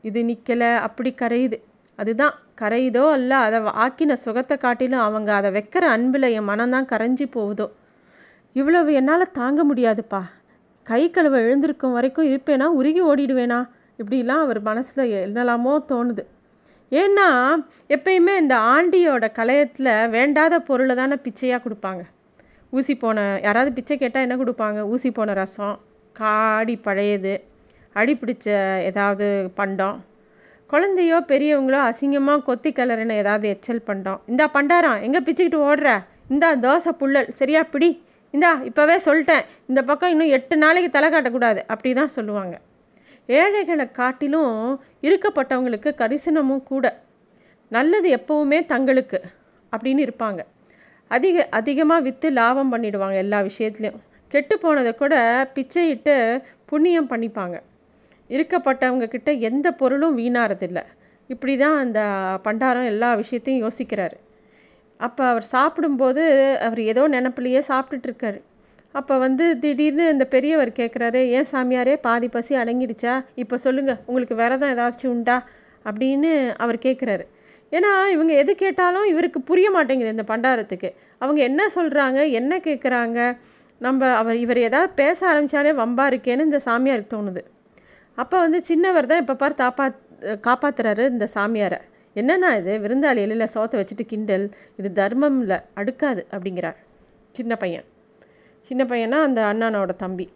இது 0.03 0.25
நிற்கலை 0.25 0.75
அப்படி 0.77 1.14
கரையுது. 1.19 1.59
அதுதான் 1.97 2.35
கரையுதோ 2.61 3.11
அல்ல 3.11 3.37
அதை 3.37 3.61
ஆக்கின 3.61 4.12
சுகத்தை 4.12 4.57
காட்டிலும் 4.57 5.01
அவங்க 5.01 5.35
அதை 5.35 5.51
வைக்கிற 5.51 5.85
அன்பில் 5.97 6.23
என் 6.23 6.49
மனம்தான் 6.49 6.90
கரைஞ்சி 6.92 7.27
போகுதோ? 7.31 7.73
இவ்வளவு 8.53 8.92
என்னால் 8.92 9.33
தாங்க 9.33 9.75
முடியாதுப்பா. 9.75 10.23
கை 10.83 11.11
கழுவை 11.11 11.40
எழுந்திருக்கும் 11.40 11.92
வரைக்கும் 11.92 12.27
இருப்பேனா? 12.27 12.66
உருகி 12.81 13.03
ஓடிடுவேனா? 13.03 13.69
இப்படிலாம் 13.99 14.45
அவர் 14.47 14.62
மனசில் 14.62 15.12
என்னெல்லாமோ 15.27 15.75
தோணுது. 15.88 16.25
ஏன்னா 16.92 17.29
எப்பயுமே 17.94 18.35
இந்த 18.42 18.57
ஆண்டியோட 18.75 19.25
கலையத்தில் 19.38 19.92
வேண்டாத 20.09 20.61
பொருளை 20.61 20.94
தானே 20.96 21.16
பிச்சையாக 21.25 21.61
கொடுப்பாங்க. 21.64 22.03
ஊசி 22.70 22.94
போன 22.96 23.40
யாராவது 23.46 23.70
பிச்சை 23.72 23.96
கேட்டால் 23.96 24.25
என்ன 24.27 24.37
கொடுப்பாங்க? 24.42 24.81
ஊசி 24.92 25.11
போன 25.11 25.33
ரசம் 25.33 25.77
காடி 26.16 26.77
பழையது 26.87 27.35
அடி 27.92 28.14
பிடிச்ச 28.20 28.46
ஏதாவது 28.90 29.27
பண்டம். 29.55 30.05
குழந்தையோ 30.70 31.18
பெரியவங்களோ 31.31 31.81
அசிங்கமாக 31.88 32.44
கொத்தி 32.49 32.70
கலருன்னு 32.70 33.20
ஏதாவது 33.22 33.46
எச்சல் 33.55 33.87
பண்டம். 33.88 34.20
இந்தா 34.27 34.46
பண்டாரம் 34.57 35.03
எங்கே 35.07 35.20
பிச்சுக்கிட்டு 35.27 35.61
ஓடுற? 35.68 35.90
இந்தா 36.29 36.49
தோசை 36.64 36.92
புள்ளல் 37.01 37.31
சரியா 37.40 37.62
பிடி. 37.72 37.90
இந்தா 38.35 38.51
இப்போவே 38.68 38.96
சொல்லிட்டேன். 39.05 39.44
இந்த 39.66 39.83
பக்கம் 39.83 40.12
இன்னும் 40.14 40.35
எட்டு 40.38 40.57
நாளைக்கு 40.57 40.90
தலை 40.90 41.11
காட்டக்கூடாது. 41.11 41.61
அப்படி 41.72 41.92
தான் 42.01 42.14
சொல்லுவாங்க. 42.16 42.57
ஏழைகளை 43.27 43.93
காட்டிலும் 43.93 44.81
இருக்கப்பட்டவங்களுக்கு 45.03 45.91
கரிசனமும் 45.99 46.62
கூட. 46.62 47.03
நல்லது 47.69 48.09
எப்பவுமே 48.17 48.67
தங்களுக்கு 48.67 49.23
அப்படின்னு 49.73 50.03
இருப்பாங்க. 50.09 50.41
அதிக 51.09 51.47
அதிகமாக 51.51 52.03
விற்று 52.03 52.31
லாபம் 52.31 52.73
பண்ணிடுவாங்க 52.73 53.15
எல்லா 53.15 53.41
விஷயத்துலையும். 53.41 53.99
கெட்டு 54.29 54.59
போனதை 54.59 54.95
கூட 54.95 55.15
பிச்சையிட்டு 55.55 56.43
புண்ணியம் 56.65 57.11
பண்ணிப்பாங்க. 57.11 57.57
இருக்கப்பட்டவங்க 58.31 59.07
கிட்ட 59.09 59.33
எந்த 59.33 59.73
பொருளும் 59.73 60.19
வீணாறதில்லை. 60.19 60.83
இப்படி 61.27 61.57
தான் 61.57 61.79
அந்த 61.79 62.01
பண்டாரம் 62.45 62.85
எல்லா 62.85 63.15
விஷயத்தையும் 63.15 63.69
யோசிக்கிறாரு. 63.69 64.17
அப்போ 64.97 65.27
அவர் 65.27 65.43
சாப்பிடும்போது 65.43 66.23
அவர் 66.61 66.81
ஏதோ 66.81 67.09
நினப்பிலேயே 67.09 67.62
சாப்பிட்டுட்ருக்காரு 67.69 68.41
அப்போ 68.98 69.14
வந்து 69.24 69.44
திடீர்னு 69.62 70.04
இந்த 70.14 70.24
பெரியவர் 70.35 70.70
கேட்குறாரு 70.78 71.20
ஏன் 71.37 71.48
சாமியாரே 71.52 71.94
பாதி 72.06 72.28
பசி 72.35 72.52
அடங்கிடுச்சா? 72.61 73.14
இப்போ 73.42 73.56
சொல்லுங்கள் 73.64 73.98
உங்களுக்கு 74.09 74.35
விரதம் 74.42 74.72
ஏதாச்சும் 74.74 75.12
உண்டா? 75.14 75.37
அப்படின்னு 75.88 76.30
அவர் 76.64 76.78
கேட்குறாரு 76.87 77.24
ஏன்னா 77.76 77.90
இவங்க 78.14 78.32
எது 78.42 78.52
கேட்டாலும் 78.62 79.06
இவருக்கு 79.12 79.38
புரிய 79.50 79.68
மாட்டேங்குது 79.76 80.14
இந்த 80.14 80.24
பண்டாரத்துக்கு. 80.32 80.88
அவங்க 81.22 81.40
என்ன 81.48 81.62
சொல்கிறாங்க 81.76 82.18
என்ன 82.40 82.59
கேட்குறாங்க 82.66 83.18
நம்ம 83.80 84.11
அவர் 84.20 84.37
இவர் 84.44 84.61
ஏதாவது 84.68 84.90
பேச 85.00 85.18
ஆரம்பித்தாலே 85.32 85.72
வம்பா 85.82 86.04
இருக்கேன்னு 86.12 86.46
இந்த 86.48 86.61
சாமியாருக்கு 86.68 87.14
தோணுது. 87.16 87.42
அப்போ 88.18 88.37
வந்து 88.44 88.61
சின்னவர் 88.70 89.11
தான் 89.11 89.22
இப்போ 89.24 89.37
பார் 89.42 89.61
தாப்பா 89.62 89.87
காப்பாற்றுறாரு 90.46 91.04
இந்த 91.14 91.28
சாமியாரை. 91.35 91.80
என்னென்னா 92.16 92.50
இது? 92.61 92.74
விருந்தாளி 92.85 93.20
எழில 93.26 93.48
சோத்தை 93.56 93.78
வச்சுட்டு 93.80 94.06
கிண்டல். 94.12 94.46
இது 94.80 94.90
தர்மம் 95.00 95.38
இல்லை 95.42 95.61
அடுக்காது 95.80 96.24
அப்படிங்கிறார் 96.35 96.80
சின்ன 97.38 97.54
பையன். 97.64 97.87
சின்ன 98.68 98.85
பையனா 98.85 99.18
அந்த 99.26 99.40
அண்ணானோட 99.42 99.92
தம்பி. 99.96 100.26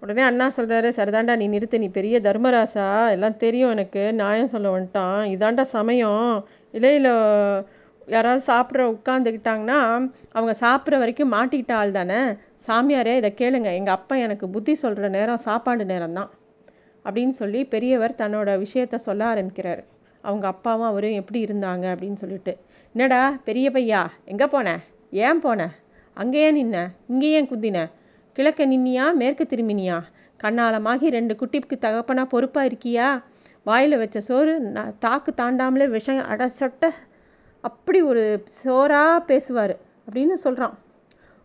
உடனே 0.00 0.22
அண்ணா 0.22 0.46
சொல்கிறாரு 0.56 0.88
சரிதாண்டா 0.98 1.36
நீ 1.36 1.46
நிறுத்து 1.48 1.78
நீ 1.78 1.88
பெரிய 1.88 2.20
தர்மராசா? 2.20 2.86
எல்லாம் 3.10 3.36
தெரியும் 3.36 3.70
எனக்கு. 3.70 4.02
நியாயம் 4.12 4.52
சொல்ல 4.52 4.68
வந்துட்டான்? 4.78 5.22
இதாண்டா 5.34 5.62
சமயம். 5.62 6.46
இலையில் 6.72 7.08
யாராவது 8.06 8.42
சாப்பிட்ற 8.52 8.82
உட்காந்துக்கிட்டாங்கன்னா 8.94 9.78
அவங்க 10.32 10.52
சாப்பிட்ற 10.60 10.98
வரைக்கும் 10.98 11.32
மாட்டிக்கிட்ட 11.32 11.72
ஆள் 11.72 11.90
தானே? 11.90 12.20
சாமியாரே 12.66 13.14
இதை 13.16 13.34
கேளுங்க. 13.36 13.70
எங்கள் 13.80 13.94
அப்பா 13.94 14.16
எனக்கு 14.16 14.48
புத்தி 14.48 14.74
சொல்கிற 14.74 15.08
நேரம் 15.08 15.44
சாப்பாடு 15.48 15.84
நேரம் 15.84 16.12
தான் 16.12 16.30
அப்படின்னு 17.04 17.34
சொல்லி 17.42 17.64
பெரியவர் 17.64 18.18
தன்னோட 18.18 18.64
விஷயத்த 18.64 18.94
சொல்ல 18.94 19.24
ஆரம்பிக்கிறார். 19.24 19.82
அவங்க 20.24 20.46
அப்பாவும் 20.46 20.86
அவரும் 20.86 21.18
எப்படி 21.20 21.44
இருந்தாங்க 21.44 21.84
அப்படின்னு 21.92 22.20
சொல்லிட்டு. 22.24 22.54
என்னடா 22.94 23.20
பெரிய 23.44 23.70
பையா? 23.70 24.02
எங்கே 24.24 24.46
போன? 24.46 24.78
ஏன் 25.10 25.40
போன? 25.40 25.70
அங்கேயே 26.22 26.50
நின்ன 26.58 26.76
இங்கேயே 27.08 27.40
குந்தின. 27.42 27.78
கிழக்க 28.36 28.66
நின்னியா 28.66 29.04
மேற்கு 29.20 29.44
திரும்பினியா? 29.50 29.96
கண்ணாலமாகி 30.44 31.06
ரெண்டு 31.16 31.34
குட்டிக்கு 31.40 31.74
தகப்பனா 31.84 32.24
பொறுப்பாக 32.32 32.68
இருக்கியா? 32.68 33.08
வாயில் 33.68 33.96
வச்ச 34.02 34.20
சோறு 34.28 34.52
தாக்கு 35.04 35.30
தாண்டாமலே 35.40 35.86
விஷம் 35.94 36.20
அடசொட்ட 36.34 36.86
அப்படி 37.64 38.00
ஒரு 38.10 38.24
சோறாக 38.64 39.24
பேசுவார் 39.30 39.74
அப்படின்னு 40.06 40.36
சொல்கிறான் 40.44 40.76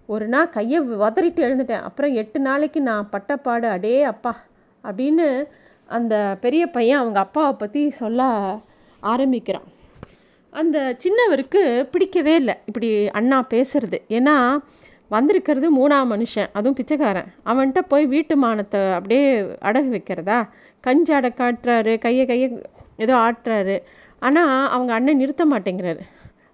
ஒரு 0.09 0.25
நாள் 0.33 0.53
கையை 0.55 0.79
வதறிட்டு 1.03 1.41
எழுந்துட்டேன். 1.47 1.85
அப்புறம் 1.89 2.13
எட்டு 2.21 2.39
நாளைக்கு 2.39 2.81
நான் 2.89 3.09
பட்டப்பாடு 3.11 3.67
அடே 3.75 3.95
அப்பா 4.13 4.33
அப்படின்னு 4.83 5.27
அந்த 5.97 6.15
பெரிய 6.41 6.63
பையன் 6.77 7.01
அவங்க 7.01 7.19
அப்பாவை 7.19 7.53
பற்றி 7.57 7.83
சொல்ல 8.01 8.21
ஆரம்பிக்கிறான். 9.13 9.67
அந்த 10.61 10.77
சின்னவருக்கு 11.03 11.61
பிடிக்கவே 11.91 12.33
இல்லை. 12.41 12.55
இப்படி 12.65 12.89
அண்ணா 13.19 13.37
பேசுறது. 13.53 13.97
ஏன்னா 14.17 14.35
வந்திருக்கிறது 15.15 15.67
மூணாம் 15.79 16.11
மனுஷன். 16.13 16.49
அதுவும் 16.53 16.77
பிச்சைக்காரன். 16.79 17.29
அவன்கிட்ட 17.45 17.81
போய் 17.91 18.05
வீட்டு 18.13 18.35
மானத்தை 18.43 18.81
அப்படியே 18.97 19.25
அடகு 19.41 19.89
வைக்கிறதா? 19.95 20.37
கஞ்சி 20.79 21.13
அடை 21.13 21.31
காட்டுறாரு. 21.41 21.93
கையை 21.97 22.25
கையை 22.25 22.47
ஏதோ 23.03 23.15
ஆட்டுறாரு. 23.25 23.75
ஆனால் 24.19 24.53
அவங்க 24.69 24.91
அண்ணன் 24.93 25.21
நிறுத்த 25.21 25.45
மாட்டேங்கிறாரு. 25.45 26.03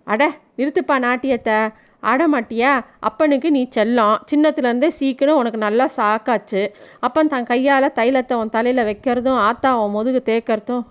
அட 0.04 0.24
நிறுத்துப்பா 0.58 0.96
நாட்டியத்தை. 1.00 1.58
ஆட 2.00 2.22
மாட்டியா? 2.28 2.72
அப்பனுக்கு 3.00 3.52
நீ 3.52 3.62
செல்லம். 3.76 4.18
சின்னத்துலேருந்தே 4.32 4.90
சீக்கிரம் 5.00 5.40
உனக்கு 5.42 5.60
நல்லா 5.66 5.86
சாக்காச்சு. 5.98 6.62
அப்பன் 7.00 7.32
தன் 7.34 7.50
கையால் 7.52 7.96
தைலத்தை 8.00 8.34
உன் 8.34 8.56
தலையில் 8.58 8.88
வைக்கிறதும் 8.90 9.40
ஆத்தா 9.48 9.72
உன் 9.82 9.96
முதுகு 9.98 10.22
தேக்கிறதும் 10.32 10.86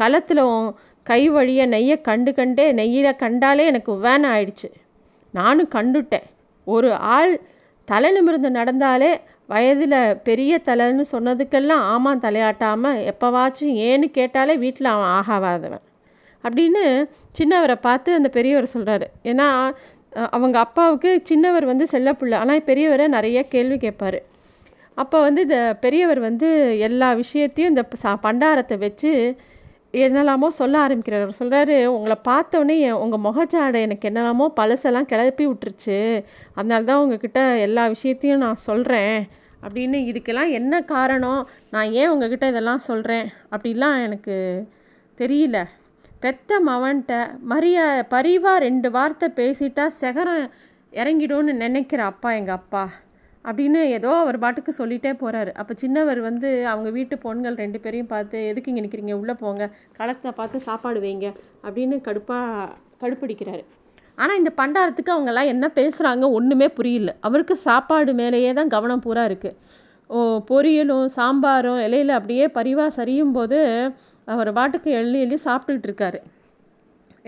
களத்தில் 0.00 0.42
உன் 0.52 0.68
கை 1.06 1.22
வழிய 1.34 1.62
நெய்யை 1.74 1.96
கண்டு 2.08 2.30
கண்டே 2.38 2.66
நெய்யில் 2.80 3.20
கண்டாலே 3.22 3.64
எனக்கு 3.70 3.92
வேன் 4.04 4.26
ஆயிடுச்சு. 4.32 4.68
நானும் 5.34 5.70
கண்டுட்டேன். 5.76 6.26
ஒரு 6.66 6.90
ஆள் 7.14 7.32
தலை 7.88 8.10
நிமிர்ந்து 8.16 8.50
நடந்தாலே 8.58 9.10
வயதில் 9.52 9.98
பெரிய 10.28 10.52
தலைன்னு 10.68 11.04
சொன்னதுக்கெல்லாம் 11.14 11.82
ஆமாம் 11.94 12.22
தலையாட்டாமல் 12.26 13.00
எப்போவாச்சும் 13.10 13.74
ஏன்னு 13.88 14.06
கேட்டாலே 14.18 14.54
வீட்டில் 14.62 14.92
அவன் 14.92 15.12
ஆகாவாதவன் 15.18 15.84
அப்படின்னு 16.44 16.82
சின்னவரை 17.38 17.76
பார்த்து 17.88 18.10
அந்த 18.18 18.28
பெரியவர் 18.36 18.72
சொல்கிறாரு 18.74 19.06
ஏன்னா 19.30 19.48
அவங்க 20.36 20.56
அப்பாவுக்கு 20.66 21.10
சின்னவர் 21.30 21.64
வந்து 21.70 21.86
செல்லப்பிள்ளை 21.92 22.36
ஆனால் 22.42 22.66
பெரியவரை 22.66 23.06
நிறைய 23.14 23.38
கேள்வி 23.54 23.76
கேட்பார். 23.84 24.18
அப்போ 25.02 25.16
வந்து 25.20 25.40
இந்த 25.46 25.58
பெரியவர் 25.84 26.20
வந்து 26.28 26.48
எல்லா 26.88 27.08
விஷயத்தையும் 27.22 27.72
இந்த 27.72 27.84
சா 28.02 28.10
பண்டாரத்தை 28.26 28.76
வச்சு 28.84 29.12
என்னெல்லாமோ 30.02 30.48
சொல்ல 30.48 30.78
ஆரம்பிக்கிறார். 30.78 31.30
சொல்கிறாரு 31.38 31.84
உங்களை 31.86 32.16
பார்த்தோன்னே 32.28 32.90
உங்கள் 32.90 33.24
முகச்சாடை 33.26 33.80
எனக்கு 33.80 34.08
என்னெல்லாமோ 34.10 34.46
பழசெல்லாம் 34.60 35.08
கிளப்பி 35.12 35.46
விட்டுருச்சு. 35.46 36.24
அதனால 36.54 36.84
தான் 36.84 37.02
உங்ககிட்ட 37.02 37.56
எல்லா 37.58 37.86
விஷயத்தையும் 37.86 38.38
நான் 38.38 38.64
சொல்கிறேன் 38.68 39.28
அப்படின்னு 39.62 39.98
இதுக்கெல்லாம் 40.10 40.50
என்ன 40.50 40.82
காரணம்? 40.82 41.48
நான் 41.70 41.90
ஏன் 41.90 42.08
உங்ககிட்ட 42.08 42.48
இதெல்லாம் 42.48 42.82
சொல்கிறேன் 42.90 43.26
அப்படிலாம் 43.50 44.02
எனக்கு 44.02 44.36
தெரியல. 45.18 45.64
பெத்த 46.20 46.60
மவன்கிட்ட 46.66 47.40
மரியா 47.40 48.02
பரிவாக 48.02 48.58
ரெண்டு 48.58 48.90
வார்த்தை 48.90 49.28
பேசிட்டா 49.36 49.86
செகரம் 50.00 50.50
இறங்கிடும்னு 50.92 51.52
நினைக்கிற 51.52 52.04
அப்பா 52.04 52.32
எங்கள் 52.32 52.54
அப்பா. 52.54 52.84
அப்படின்னு 53.48 53.80
ஏதோ 53.96 54.10
அவர் 54.22 54.36
பாட்டுக்கு 54.44 54.72
சொல்லிகிட்டே 54.78 55.12
போகிறாரு 55.22 55.50
அப்போ 55.60 55.72
சின்னவர் 55.82 56.20
வந்து 56.28 56.50
அவங்க 56.72 56.90
வீட்டு 56.98 57.14
பொண்கள் 57.24 57.56
ரெண்டு 57.62 57.78
பேரையும் 57.84 58.12
பார்த்து 58.12 58.38
எதுக்கு 58.50 58.70
இங்கே 58.72 58.84
நிற்கிறீங்க 58.86 59.14
உள்ளே 59.22 59.34
போங்க. 59.42 59.64
களத்தை 59.98 60.32
பார்த்து 60.38 60.66
சாப்பாடு 60.68 61.00
வைங்க. 61.06 61.28
அப்படின்னு 61.66 61.96
கடுப்பாக 62.06 62.68
கடுப்பிடிக்கிறாரு. 63.02 63.64
ஆனால் 64.22 64.38
இந்த 64.40 64.50
பண்டாரத்துக்கு 64.60 65.14
அவங்கெல்லாம் 65.14 65.50
என்ன 65.52 65.66
பேசுகிறாங்க 65.78 66.24
ஒன்றுமே 66.38 66.68
புரியல. 66.78 67.12
அவருக்கு 67.26 67.54
சாப்பாடு 67.68 68.12
மேலேயே 68.20 68.52
தான் 68.58 68.72
கவனம் 68.74 69.04
பூரா 69.06 69.24
இருக்குது 69.30 69.56
ஓ 70.10 70.20
பொரியலும் 70.50 71.06
சாம்பாரும் 71.18 71.80
இலையில் 71.86 72.16
அப்படியே 72.18 72.46
பரிவாக 72.56 72.90
சரியும் 72.98 73.34
போது 73.36 73.58
அவர் 74.28 74.50
பாட்டுக்கு 74.58 74.90
எள்ளி 75.00 75.18
எள்ளி 75.24 75.38
சாப்பிட்டுக்கிட்டு 75.46 75.88
இருக்காரு. 75.90 76.18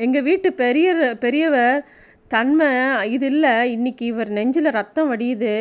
எங்கள் 0.04 0.24
வீட்டு 0.28 0.48
பெரிய 0.62 0.88
பெரியவர் 1.24 1.78
தன்மை 2.34 2.68
இது 3.14 3.26
இல்லை. 3.32 3.54
இன்றைக்கி 3.76 4.04
இவர் 4.12 4.30
நெஞ்சில் 4.38 4.76
ரத்தம் 4.78 5.10
வடியுது. 5.12 5.52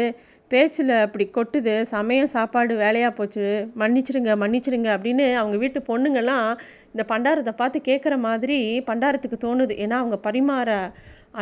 பேச்சில் 0.52 0.94
அப்படி 1.04 1.26
கொட்டுது 1.36 1.74
சமயம் 1.94 2.32
சாப்பாடு 2.34 2.74
வேலையாக 2.84 3.14
போச்சு 3.18 3.46
மன்னிச்சிடுங்க 3.82 4.34
மன்னிச்சிடுங்க 4.42 4.90
அப்படின்னு 4.96 5.26
அவங்க 5.42 5.58
வீட்டு 5.64 5.80
பொண்ணுங்கள்லாம் 5.88 6.50
இந்த 6.92 7.04
பண்டாரத்தை 7.12 7.54
பார்த்து 7.62 7.80
கேட்குற 7.90 8.16
மாதிரி 8.28 8.58
பண்டாரத்துக்கு 8.90 9.38
தோணுது. 9.46 9.74
ஏன்னா 9.84 9.98
அவங்க 10.02 10.18
பரிமாற 10.28 10.70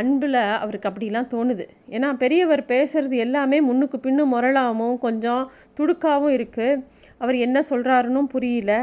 அன்பில் 0.02 0.40
அவருக்கு 0.64 0.90
அப்படிலாம் 0.90 1.32
தோணுது. 1.34 1.66
ஏன்னா 1.96 2.10
பெரியவர் 2.24 2.64
பேசுகிறது 2.74 3.18
எல்லாமே 3.26 3.60
முன்னுக்கு 3.62 4.00
பின்னும் 4.00 4.34
முரளாகவும் 4.34 4.98
கொஞ்சம் 5.06 5.44
துடுக்காகவும் 5.80 6.36
இருக்குது 6.38 6.82
அவர் 7.18 7.38
என்ன 7.48 7.58
சொல்கிறாருன்னு 7.70 8.24
புரியல. 8.36 8.74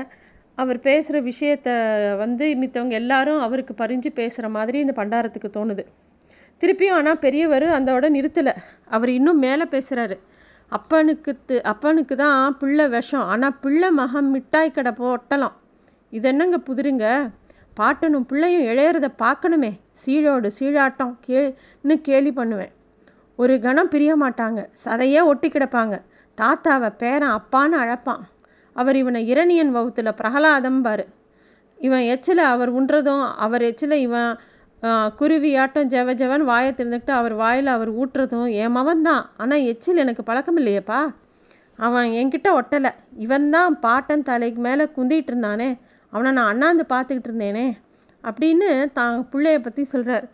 அவர் 0.58 0.78
பேசுகிற 0.80 1.16
விஷயத்த 1.30 1.70
வந்து 2.22 2.46
மித்தவங்க 2.62 2.94
எல்லாரும் 3.02 3.40
அவருக்கு 3.46 3.74
பறிஞ்சு 3.82 4.10
பேசுகிற 4.20 4.48
மாதிரி 4.58 4.78
இந்த 4.78 4.94
பண்டாரத்துக்கு 5.00 5.50
தோணுது. 5.58 5.84
திருப்பியும் 6.60 6.96
ஆனால் 6.98 7.20
பெரியவர் 7.24 7.66
அந்தோட 7.76 8.06
நிறுத்தலை. 8.16 8.54
அவர் 8.94 9.10
இன்னும் 9.18 9.42
மேலே 9.44 9.64
பேசுகிறாரு 9.74 10.16
அப்பனுக்கு 10.76 11.32
அப்பனுக்கு 11.72 12.14
தான் 12.24 12.56
பிள்ளை 12.60 12.86
விஷம். 12.96 13.26
ஆனால் 13.32 13.56
பிள்ளை 13.62 13.88
மகம் 14.00 14.28
மிட்டாய் 14.34 14.76
கடை 14.76 14.92
போட்டலாம். 15.00 15.56
இது 16.16 16.28
என்னங்க 16.32 16.58
புதிருங்க? 16.68 17.06
பாட்டனும் 17.78 18.26
பிள்ளையும் 18.30 18.66
இழையிறத 18.70 19.08
பார்க்கணுமே 19.24 19.70
சீழோடு 20.02 20.48
சீழாட்டம் 20.58 21.14
கேன்னு 21.26 21.94
கேலி 22.08 22.32
பண்ணுவேன். 22.40 22.72
ஒரு 23.38 23.54
கணம் 23.66 23.90
பிரிய 23.94 24.12
மாட்டாங்க. 24.22 24.60
சதையே 24.84 25.20
ஒட்டி 25.30 25.48
கிடப்பாங்க. 25.48 25.96
தாத்தாவை 26.38 26.90
பேரன் 27.02 27.34
அப்பான்னு 27.38 27.76
அழைப்பான். 27.82 28.22
அவர் 28.76 28.96
இவனை 29.02 29.20
இரணியன் 29.32 29.72
வகுத்தில் 29.76 30.18
பிரகலாதம் 30.20 30.82
பாரு 30.86 31.04
இவன் 31.86 32.04
எச்சில் 32.14 32.42
அவர் 32.52 32.70
உண்றதும் 32.78 33.24
அவர் 33.44 33.62
எச்சில் 33.68 33.96
இவன் 34.06 34.30
குருவியாட்டம் 35.18 35.88
ஜெவ 35.94 36.12
ஜெவன் 36.20 36.44
வாயை 36.50 36.70
திறந்துக்கிட்டு 36.72 37.14
அவர் 37.20 37.34
வாயில் 37.40 37.68
அவர் 37.74 37.90
ஊட்டுறதும் 38.00 38.48
என் 38.62 38.74
மவன் 38.76 39.02
தான் 39.08 39.24
ஆனால் 39.42 39.64
எச்சில் 39.72 40.02
எனக்கு 40.04 40.22
பழக்கம் 40.28 40.58
இல்லையேப்பா. 40.60 41.00
அவன் 41.78 42.08
என்கிட்ட 42.20 42.48
ஒட்டலை. 42.60 42.90
இவன் 43.24 43.46
தான் 43.54 43.74
பாட்டன் 43.84 44.26
தலைக்கு 44.30 44.60
மேலே 44.68 44.84
குந்திகிட்டு 44.96 45.32
இருந்தானே. 45.32 45.68
அவனை 46.12 46.30
நான் 46.38 46.50
அண்ணாந்து 46.52 46.84
பார்த்துக்கிட்டு 46.94 47.30
இருந்தேனே. 47.30 47.66
அப்படின்னு 48.24 48.68
தான் 48.98 49.14
பிள்ளைய 49.32 49.58
பற்றி 49.66 49.82
சொல்கிறார் 49.92 50.26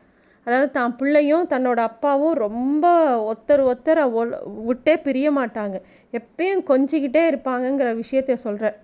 அதாவது 0.47 0.69
தான் 0.71 0.97
பிள்ளையும் 0.99 1.47
தன்னோட 1.53 1.79
அப்பாவும் 1.91 2.35
ரொம்ப 2.47 2.87
ஒத்தர் 3.33 3.63
ஒத்தரை 3.73 4.05
விட்டே 4.69 4.95
பிரிய 5.07 5.29
மாட்டாங்க. 5.39 5.77
எப்பயும் 6.13 6.63
கொஞ்சிக்கிட்டே 6.71 7.23
இருப்பாங்கங்கிற 7.31 7.89
விஷயத்த 8.03 8.37
சொல்கிறார் 8.47 8.77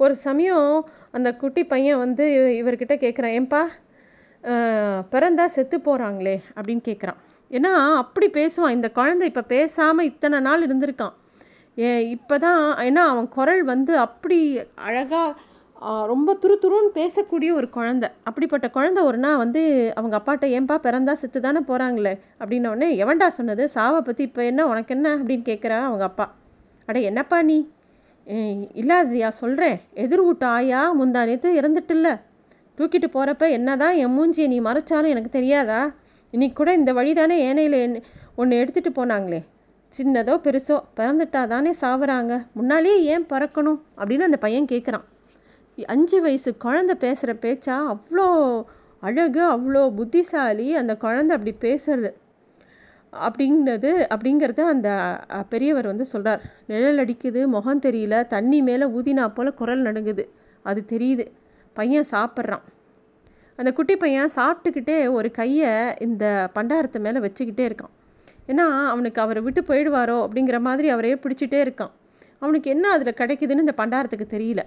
ஒரு 0.00 0.14
சமயம் 0.26 0.70
அந்த 1.16 1.28
குட்டி 1.42 1.62
பையன் 1.72 2.02
வந்து 2.04 2.24
இவர்கிட்ட 2.60 2.94
கேட்குறான் 3.04 3.36
ஏன்பா 3.38 3.62
பிறந்தா 5.12 5.46
செத்து 5.56 5.76
போகிறாங்களே 5.86 6.36
அப்படின்னு 6.56 6.82
கேட்குறான் 6.88 7.20
ஏன்னா 7.50 7.72
அப்படி 8.02 8.26
பேசுவான். 8.38 8.74
இந்த 8.76 8.88
குழந்தை 8.98 9.24
இப்போ 9.30 9.42
பேசாமல் 9.54 10.08
இத்தனை 10.10 10.38
நாள் 10.46 10.64
இருந்திருக்கான். 10.66 11.14
ஏ 11.76 11.88
இப்போ 12.14 12.34
தான் 12.44 12.62
ஏன்னா 12.88 13.02
அவன் 13.12 13.28
குரல் 13.36 13.62
வந்து 13.72 13.92
அப்படி 14.06 14.38
அழகாக 14.88 15.54
ரொம்ப 16.10 16.30
துரு 16.42 16.54
துருன்னு 16.62 16.90
பேசக்கூடிய 16.98 17.50
ஒரு 17.58 17.68
குழந்தை. 17.76 18.08
அப்படிப்பட்ட 18.28 18.66
குழந்தை 18.76 19.00
ஒரு 19.08 19.18
நாள் 19.24 19.40
வந்து 19.42 19.62
அவங்க 19.98 20.14
அப்பாட்ட 20.18 20.46
ஏன்பா 20.58 20.76
பிறந்தா 20.86 21.14
செத்து 21.22 21.40
தானே 21.46 21.60
போகிறாங்களே 21.70 22.14
அப்படின்னோடனே 22.40 22.88
எவன்டா 23.02 23.28
சொன்னது? 23.38 23.64
சாவை 23.74 24.00
பற்றி 24.08 24.22
இப்போ 24.28 24.42
என்ன 24.50 24.66
உனக்கு 24.72 24.94
என்ன? 24.96 25.08
அப்படின்னு 25.18 25.44
கேட்குறா 25.50 25.80
அவங்க 25.88 26.04
அப்பா. 26.10 26.26
அட 26.88 26.98
என்னப்பா 27.10 27.40
நீ? 27.50 27.58
இல்லாதயா 28.80 29.28
சொல்கிறேன் 29.42 29.76
எதிர் 30.04 30.24
வீட்டு 30.28 30.46
ஆயா 30.56 30.80
முந்தா 31.00 31.20
நேற்று 31.30 31.50
இறந்துட்டில்ல. 31.60 32.08
தூக்கிட்டு 32.78 33.08
போகிறப்ப 33.12 33.50
என்ன 33.50 33.76
தான் 33.76 33.94
என் 33.94 34.14
மூஞ்சியை 34.16 34.48
நீ 34.48 34.60
மறைச்சாலும் 34.60 35.12
எனக்கு 35.14 35.30
தெரியாதா? 35.30 35.80
இன்னைக்கு 36.30 36.56
கூட 36.56 36.70
இந்த 36.74 36.92
வழி 36.92 37.12
தானே 37.14 37.36
ஏனையில் 37.48 38.02
ஒன்று 38.34 38.60
எடுத்துகிட்டு 38.62 38.90
போனாங்களே. 38.98 39.40
சின்னதோ 39.94 40.34
பெருசோ 40.46 40.76
பிறந்துட்டா 40.96 41.46
தானே 41.46 41.74
சாவுறாங்க. 41.80 42.32
முன்னாலேயே 42.52 42.96
ஏன் 43.02 43.26
பிறக்கணும்? 43.32 43.78
அப்படின்னு 43.98 44.28
அந்த 44.28 44.36
பையன் 44.36 44.70
கேட்குறான் 44.72 45.06
அஞ்சு 45.78 46.18
வயசு 46.20 46.50
குழந்த 46.64 46.92
பேசுகிற 47.04 47.32
பேச்சா 47.44 47.74
அவ்வளோ 47.92 48.26
அழகு 49.02 49.42
அவ்வளோ 49.54 49.82
புத்திசாலி 49.94 50.74
அந்த 50.74 50.92
குழந்த 51.00 51.30
அப்படி 51.36 51.52
பேசுறது. 51.60 52.10
அப்படிங்கிறது 53.12 53.90
அப்படிங்கிறத 54.14 54.62
அந்த 54.74 54.88
பெரியவர் 55.48 55.86
வந்து 55.86 56.04
சொல்கிறார் 56.04 56.42
நிழல் 56.66 57.00
அடிக்குது 57.04 57.46
முகம் 57.46 57.80
தெரியல 57.80 58.26
தண்ணி 58.26 58.58
மேலே 58.62 58.86
ஊதினா 58.86 59.26
போல் 59.28 59.54
குரல் 59.54 59.82
நடுங்குது. 59.82 60.24
அது 60.62 60.80
தெரியுது. 60.92 61.26
பையன் 61.78 62.08
சாப்பிட்றான். 62.14 62.64
அந்த 63.58 63.70
குட்டி 63.76 63.94
பையன் 64.02 64.34
சாப்பிட்டுக்கிட்டே 64.38 64.96
ஒரு 65.18 65.28
கையை 65.38 65.70
இந்த 66.06 66.24
பண்டாரத்து 66.56 66.98
மேலே 67.06 67.20
வச்சுக்கிட்டே 67.26 67.64
இருக்கான். 67.68 67.92
ஏன்னா 68.50 68.66
அவனுக்கு 68.92 69.20
அவரை 69.24 69.40
விட்டு 69.46 69.62
போயிடுவாரோ 69.68 70.16
அப்படிங்கிற 70.24 70.58
மாதிரி 70.68 70.88
அவரையே 70.94 71.16
பிடிச்சிட்டே 71.22 71.60
இருக்கான். 71.66 71.92
அவனுக்கு 72.42 72.68
என்ன 72.74 72.86
அதில் 72.96 73.18
கிடைக்குதுன்னு 73.20 73.64
இந்த 73.64 73.74
பண்டாரத்துக்கு 73.80 74.26
தெரியல. 74.34 74.62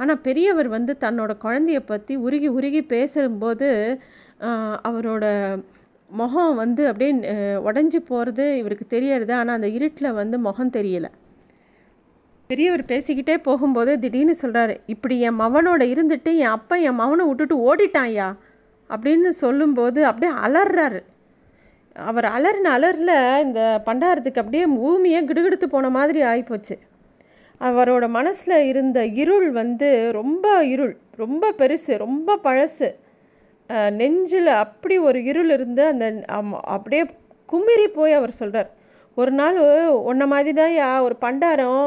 ஆனால் 0.00 0.20
பெரியவர் 0.26 0.68
வந்து 0.76 0.92
தன்னோட 1.04 1.32
குழந்தைய 1.44 1.80
பற்றி 1.90 2.14
உருகி 2.26 2.48
உருகி 2.58 2.80
பேசும்போது 2.94 3.68
அவரோட 4.88 5.24
முகம் 6.20 6.54
வந்து 6.62 6.82
அப்படியே 6.90 7.12
உடஞ்சி 7.68 7.98
போகிறது 8.08 8.44
இவருக்கு 8.60 8.86
தெரியறது. 8.94 9.32
ஆனால் 9.40 9.56
அந்த 9.58 9.68
இருட்டில் 9.76 10.16
வந்து 10.20 10.36
முகம் 10.46 10.72
தெரியலை. 10.78 11.10
பெரியவர் 12.52 12.90
பேசிக்கிட்டே 12.90 13.34
போகும்போது 13.42 13.92
திடீர்னு 13.98 14.34
சொல்கிறாரு 14.40 14.74
இப்படி 14.86 15.14
என் 15.26 15.38
மவனோட 15.40 15.82
இருந்துட்டு 15.92 16.30
என் 16.42 16.54
அப்பா 16.56 16.76
என் 16.88 16.98
மவனை 17.00 17.24
விட்டுட்டு 17.28 17.56
ஓடிட்டான்யா 17.68 18.26
அப்படின்னு 18.90 19.30
சொல்லும்போது 19.42 20.00
அப்படியே 20.06 20.32
அலறாரு. 20.46 21.00
அவர் 21.96 22.26
அலறின 22.36 22.72
அலறில் 22.76 23.14
இந்த 23.44 23.60
பண்டாரத்துக்கு 23.86 24.42
அப்படியே 24.42 24.64
பூமியை 24.74 25.20
கிடுகிடுத்து 25.24 25.66
போன 25.66 25.90
மாதிரி 25.90 26.20
ஆகிப்போச்சு 26.22 26.76
அவரோட 27.60 28.04
மனசில் 28.08 28.56
இருந்த 28.68 28.98
இருள் 29.22 29.48
வந்து 29.60 29.88
ரொம்ப 30.12 30.46
இருள் 30.74 30.94
ரொம்ப 31.16 31.52
பெருசு 31.58 31.96
ரொம்ப 32.04 32.38
பழசு. 32.44 32.88
நெஞ்சில் 34.00 34.52
அப்படி 34.64 34.96
ஒரு 35.08 35.18
இருள் 35.24 35.50
இருந்து 35.50 35.84
அந்த 35.86 36.06
அப்படியே 36.74 37.04
குமிரி 37.52 37.86
போய் 37.98 38.18
அவர் 38.20 38.38
சொல்கிறார் 38.40 38.70
ஒரு 39.16 39.32
நாள் 39.40 39.58
உன்ன 40.10 40.26
மாதிரி 40.26 40.52
தான் 40.52 40.74
யா 40.80 40.90
ஒரு 41.06 41.16
பண்டாரம் 41.20 41.84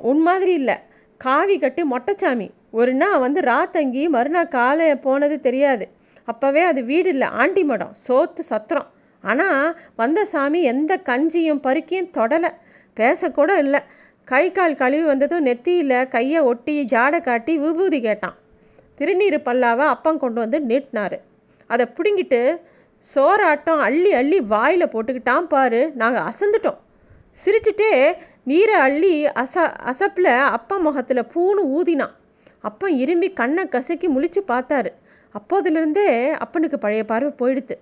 உன் 0.00 0.20
மாதிரி 0.20 0.52
இல்லை. 0.52 0.74
காவி 1.16 1.58
கட்டி 1.58 1.82
மொட்டைச்சாமி. 1.82 2.50
ஒரு 2.70 2.92
நாள் 2.94 3.18
வந்து 3.18 3.40
ராத்தங்கி 3.40 4.08
மறுநாள் 4.08 4.48
காலை 4.48 4.96
போனது 4.96 5.40
தெரியாது. 5.40 5.88
அப்போவே 6.32 6.62
அது 6.64 6.84
வீடு 6.84 7.08
இல்லை. 7.08 7.28
ஆண்டி 7.28 7.64
மடம். 7.64 7.94
சோத்து 8.08 8.38
சத்திரம். 8.38 8.86
ஆனால் 9.22 9.78
வந்த 9.96 10.24
சாமி 10.24 10.62
எந்த 10.62 11.00
கஞ்சியும் 11.04 11.64
பருக்கியும் 11.66 12.12
தொடலை. 12.18 12.48
பேசக்கூட 12.96 13.56
இல்லை. 13.56 13.80
கை 14.24 14.52
கால் 14.52 14.74
கழுவி 14.74 15.02
வந்ததும் 15.02 15.46
நெத்தியில் 15.46 16.08
கையை 16.08 16.40
ஒட்டி 16.40 16.84
ஜாடை 16.84 17.20
காட்டி 17.20 17.58
விபூதி 17.58 18.00
கேட்டான். 18.00 18.36
திருநீர் 18.98 19.36
பல்லாவை 19.46 19.86
அப்பம் 19.94 20.18
கொண்டு 20.18 20.40
வந்து 20.40 20.60
நீட்டினார். 20.60 21.20
அதை 21.66 21.86
பிடுங்கிட்டு 21.86 22.60
சோறாட்டம் 23.14 23.80
அள்ளி 23.80 24.12
அள்ளி 24.12 24.40
வாயில் 24.40 24.86
போட்டுக்கிட்டான் 24.86 25.40
பாரு. 25.40 25.90
நாங்கள் 25.94 26.22
அசந்துட்டோம். 26.22 26.78
சிரிச்சுட்டே 27.44 28.16
நீரை 28.48 28.76
அள்ளி 28.84 29.12
அச 29.42 29.54
அசப்பில் 29.90 30.32
அப்பா 30.56 30.76
முகத்தில் 30.86 31.28
பூணு 31.34 31.62
ஊதினான் 31.78 32.14
அப்பன் 32.68 32.94
இரும்பி 33.02 33.28
கண்ணை 33.40 33.62
கசக்கி 33.74 34.08
முழிச்சு 34.14 34.40
பார்த்தாரு. 34.52 34.90
அப்போதுலேருந்தே 35.34 36.08
அப்பனுக்கு 36.44 36.78
பழைய 36.84 37.02
பார்வை 37.10 37.32
போயிடுது 37.40 37.76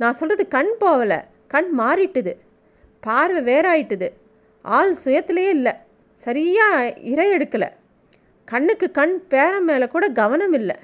நான் 0.00 0.16
சொல்கிறது 0.18 0.44
கண் 0.54 0.72
போகலை 0.82 1.18
கண் 1.54 1.70
மாறிட்டுது. 1.80 2.32
பார்வை 3.06 3.40
வேறாயிட்டுது. 3.48 4.08
ஆள் 4.64 4.94
சுயத்திலே 5.04 5.44
இல்லை 5.56 5.72
சரியாக 6.26 6.92
இறை 7.12 7.26
எடுக்கலை. 7.36 7.68
கண்ணுக்கு 8.48 8.86
கண் 8.98 9.16
பேரம் 9.32 9.68
மேலே 9.70 9.86
கூட 9.94 10.04
கவனம் 10.20 10.54
இல்லை. 10.60 10.76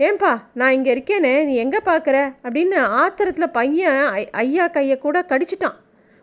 ஏன்பா 0.00 0.32
நான் 0.58 0.74
இங்கே 0.76 0.90
இருக்கேனே 0.94 1.34
நீ 1.48 1.54
எங்கே 1.64 1.80
பார்க்குற? 1.90 2.16
அப்படின்னு 2.44 2.78
ஆத்திரத்தில் 3.02 3.54
பையன் 3.58 4.02
ஐயா 4.42 4.66
கையை 4.76 4.96
கூட 4.98 5.20
கடிச்சிட்டான். 5.32 5.78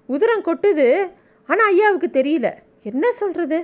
உதிரம் 0.09 0.45
கொட்டுது 0.47 0.87
ஆனால் 1.51 1.69
ஐயாவுக்கு 1.71 2.09
தெரியல. 2.19 2.47
என்ன 2.89 3.05
சொல்கிறது 3.19 3.59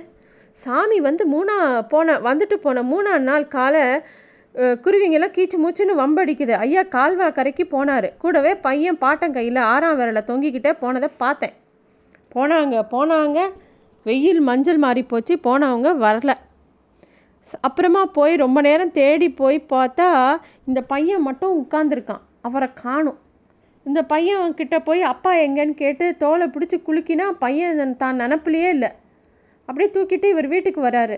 சாமி 0.62 0.98
வந்து 1.06 1.24
மூணா 1.32 1.56
போன 1.92 2.14
வந்துட்டு 2.28 2.56
போன 2.64 2.82
மூணாம் 2.92 3.26
நாள் 3.30 3.52
காலை 3.56 3.82
குருவிங்கெல்லாம் 4.84 5.34
கீச்சு 5.36 5.56
மூச்சுன்னு 5.62 5.94
வம்படிக்குது. 6.00 6.54
ஐயா 6.64 6.82
கால்வா 6.94 7.26
கரைக்கு 7.38 7.64
போனார். 7.72 8.08
கூடவே 8.22 8.52
பையன் 8.66 9.00
பாட்டம் 9.02 9.34
கையில் 9.36 9.60
ஆறாம் 9.72 9.98
விரலை 9.98 10.22
தொங்கிக்கிட்டே 10.30 10.72
போனதை 10.82 11.08
பார்த்தேன். 11.22 11.54
போனாங்க 12.34 12.76
போனாங்க. 12.94 13.38
வெயில் 14.06 14.40
மஞ்சள் 14.48 14.80
மாறி 14.84 15.02
போச்சு. 15.02 15.34
போனவங்க 15.46 15.90
வரல. 16.04 16.32
அப்புறமா 17.66 18.02
போய் 18.16 18.34
ரொம்ப 18.44 18.58
நேரம் 18.66 18.94
தேடி 18.98 19.28
போய் 19.40 19.58
பார்த்தா 19.72 20.08
இந்த 20.68 20.80
பையன் 20.92 21.26
மட்டும் 21.26 21.54
உட்காந்துருக்கான் 21.62 22.24
அவரை 22.48 22.68
காணும். 22.82 23.18
இந்த 23.86 24.00
பையன் 24.12 24.54
கிட்ட 24.54 24.76
போய் 24.80 25.02
அப்பா 25.12 25.32
எங்கன்னு 25.46 25.74
கேட்டு 25.82 26.06
தோலை 26.16 26.46
பிடிச்சி 26.46 26.76
குலுக்கினா 26.86 27.26
பையன் 27.44 27.96
தான் 27.96 28.20
நினப்பிலையே 28.20 28.70
இல்லை. 28.76 28.90
அப்படியே 29.68 29.88
தூக்கிட்டு 29.94 30.26
இவர் 30.34 30.48
வீட்டுக்கு 30.54 30.80
வராரு. 30.82 31.16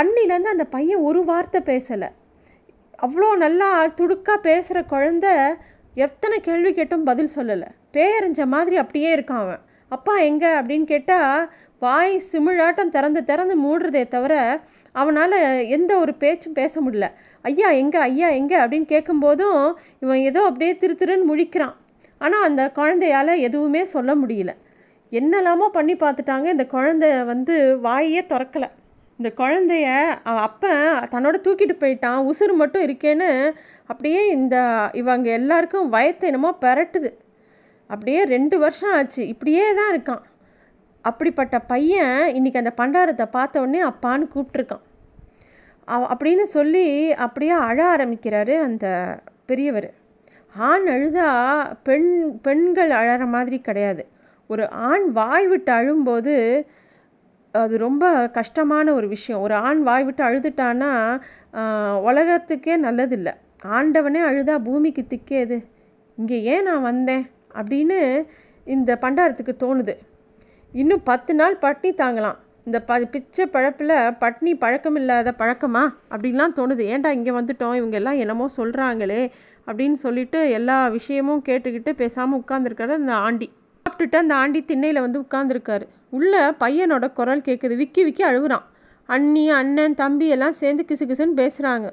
அன்னிலேருந்து 0.00 0.54
அந்த 0.54 0.64
பையன் 0.74 1.04
ஒரு 1.08 1.20
வார்த்தை 1.24 1.60
பேசலை. 1.70 2.08
அவ்வளோ 3.06 3.28
நல்லா 3.36 3.68
துடுக்காக 4.00 4.38
பேசுகிற 4.48 4.78
குழந்த 4.92 5.26
எத்தனை 5.94 6.36
கேள்வி 6.40 6.72
கேட்டும் 6.74 7.06
பதில் 7.10 7.34
சொல்லலை. 7.36 7.68
பேரஞ்ச 7.96 8.46
மாதிரி 8.54 8.76
அப்படியே 8.76 9.10
இருக்கான் 9.16 9.44
அவன். 9.46 9.62
அப்பா 9.88 10.14
எங்கே? 10.30 10.50
அப்படின்னு 10.60 10.86
கேட்டால் 10.94 11.50
வாய் 11.82 12.14
சிமிழாட்டம் 12.30 12.94
திறந்து 12.94 13.20
திறந்து 13.24 13.54
மூடுறதே 13.64 14.02
தவிர 14.14 14.34
அவனால் 14.94 15.36
எந்த 15.76 15.92
ஒரு 16.02 16.12
பேச்சும் 16.22 16.56
பேச 16.60 16.80
முடியல. 16.84 17.06
ஐயா 17.44 17.68
எங்கே 17.82 17.98
ஐயா 18.06 18.28
எங்கே 18.38 18.56
அப்படின்னு 18.62 18.88
கேட்கும்போதும் 18.94 19.60
இவன் 20.04 20.22
ஏதோ 20.30 20.40
அப்படியே 20.48 20.72
திரு 20.76 20.94
திருன்னு 21.02 21.28
முழிக்கிறான். 21.30 21.76
ஆனால் 22.20 22.46
அந்த 22.48 22.62
குழந்தையால் 22.78 23.32
எதுவுமே 23.48 23.82
சொல்ல 23.94 24.12
முடியல. 24.22 24.52
என்னெல்லாமோ 25.12 25.66
பண்ணி 25.76 25.94
பார்த்துட்டாங்க. 26.00 26.46
இந்த 26.54 26.64
குழந்தைய 26.74 27.18
வந்து 27.32 27.54
வாயே 27.86 28.22
திறக்கலை. 28.32 28.68
இந்த 29.18 29.30
குழந்தைய 29.42 29.86
அப்போ 30.46 30.72
தன்னோட 31.14 31.36
தூக்கிட்டு 31.46 31.76
போயிட்டான். 31.82 32.18
உசுறு 32.30 32.54
மட்டும் 32.62 32.86
இருக்கேன்னு 32.88 33.30
அப்படியே 33.92 34.22
இந்த 34.36 34.56
இவங்க 35.02 35.28
எல்லாருக்கும் 35.40 35.92
வயத்தை 35.94 36.26
என்னமோ 36.30 36.50
பெரட்டுது. 36.64 37.12
அப்படியே 37.90 38.20
ரெண்டு 38.34 38.56
வருஷம் 38.64 38.94
ஆச்சு. 38.98 39.22
இப்படியே 39.34 39.66
தான் 39.80 39.92
இருக்கான். 39.94 40.24
அப்படிப்பட்ட 41.04 41.56
பையன் 41.72 42.20
இன்றைக்கி 42.36 42.58
அந்த 42.62 42.72
பண்டாரத்தை 42.80 43.26
பார்த்த 43.30 43.60
உடனே 43.60 43.80
அப்பான்னு 43.82 44.26
கூப்பிட்ருக்கான் 44.34 44.84
அப்படின்னு 46.12 46.44
சொல்லி 46.56 46.86
அப்படியே 47.24 47.54
அழ 47.68 47.78
ஆரம்பிக்கிறாரு 47.96 48.54
அந்த 48.60 48.86
பெரியவர். 49.46 49.88
ஆண் 50.54 50.86
அழுதா 50.88 51.28
பெண் 51.82 52.10
பெண்கள் 52.42 52.90
அழற 52.90 53.22
மாதிரி 53.26 53.58
கிடையாது. 53.60 54.02
ஒரு 54.50 54.64
ஆண் 54.88 55.06
வாய் 55.12 55.46
விட்டு 55.46 55.72
அழும்போது 55.72 56.34
அது 57.54 57.74
ரொம்ப 57.78 58.04
கஷ்டமான 58.30 58.86
ஒரு 58.92 59.06
விஷயம். 59.08 59.42
ஒரு 59.42 59.54
ஆண் 59.68 59.82
வாய் 59.82 60.04
விட்டு 60.04 60.22
அழுதுட்டான்னா 60.24 60.90
உலகத்துக்கே 62.08 62.76
நல்லதில்லை. 62.82 63.34
ஆண்டவனே 63.76 64.20
அழுதா 64.30 64.56
பூமிக்கு 64.68 65.04
திக்கேது 65.12 65.58
இங்கே 66.18 66.38
ஏன் 66.52 66.62
நான் 66.62 66.86
வந்தேன்? 66.90 67.24
அப்படின்னு 67.60 67.98
இந்த 68.66 68.98
பண்டாரத்துக்கு 69.00 69.54
தோணுது. 69.64 69.94
இன்னும் 70.74 71.02
பத்து 71.02 71.32
நாள் 71.34 71.54
பட்னி 71.62 71.90
தாங்கலாம். 72.00 72.38
இந்த 72.66 72.78
ப 72.88 72.98
பிச்சை 73.12 73.44
பழப்பில் 73.46 73.92
பட்னி 74.22 74.52
பழக்கம் 74.62 74.98
இல்லாத 75.00 75.30
பழக்கமா? 75.38 75.82
அப்படின்லாம் 76.12 76.54
தோணுது. 76.58 76.82
ஏன்டா 76.94 77.10
இங்கே 77.18 77.32
வந்துட்டோம்? 77.36 77.74
இவங்க 77.78 77.96
எல்லாம் 78.00 78.18
என்னமோ 78.22 78.46
சொல்கிறாங்களே 78.56 79.22
அப்படின்னு 79.66 79.98
சொல்லிட்டு 80.02 80.40
எல்லா 80.50 80.76
விஷயமும் 80.88 81.42
கேட்டுக்கிட்டு 81.48 81.92
பேசாமல் 82.02 82.40
உட்காந்துருக்காரு 82.42 82.94
அந்த 83.00 83.14
ஆண்டி. 83.26 83.48
சாப்பிட்டுட்டு 83.86 84.18
அந்த 84.22 84.34
ஆண்டி 84.34 84.60
திண்ணையில் 84.64 85.04
வந்து 85.06 85.18
உட்காந்துருக்காரு 85.24 85.86
உள்ள 86.18 86.34
பையனோட 86.60 87.06
குரல் 87.12 87.46
கேட்குது 87.48 87.74
விக்கி 87.82 88.04
விக்கி 88.04 88.24
அழுகுறான் 88.30 88.66
அண்ணி 89.08 89.50
அண்ணன் 89.50 89.94
தம்பி 89.94 90.28
எல்லாம் 90.28 90.56
சேர்ந்து 90.62 90.84
கிசு 90.88 91.04
கிசுன்னு 91.10 91.36
பேசுகிறாங்க 91.42 91.88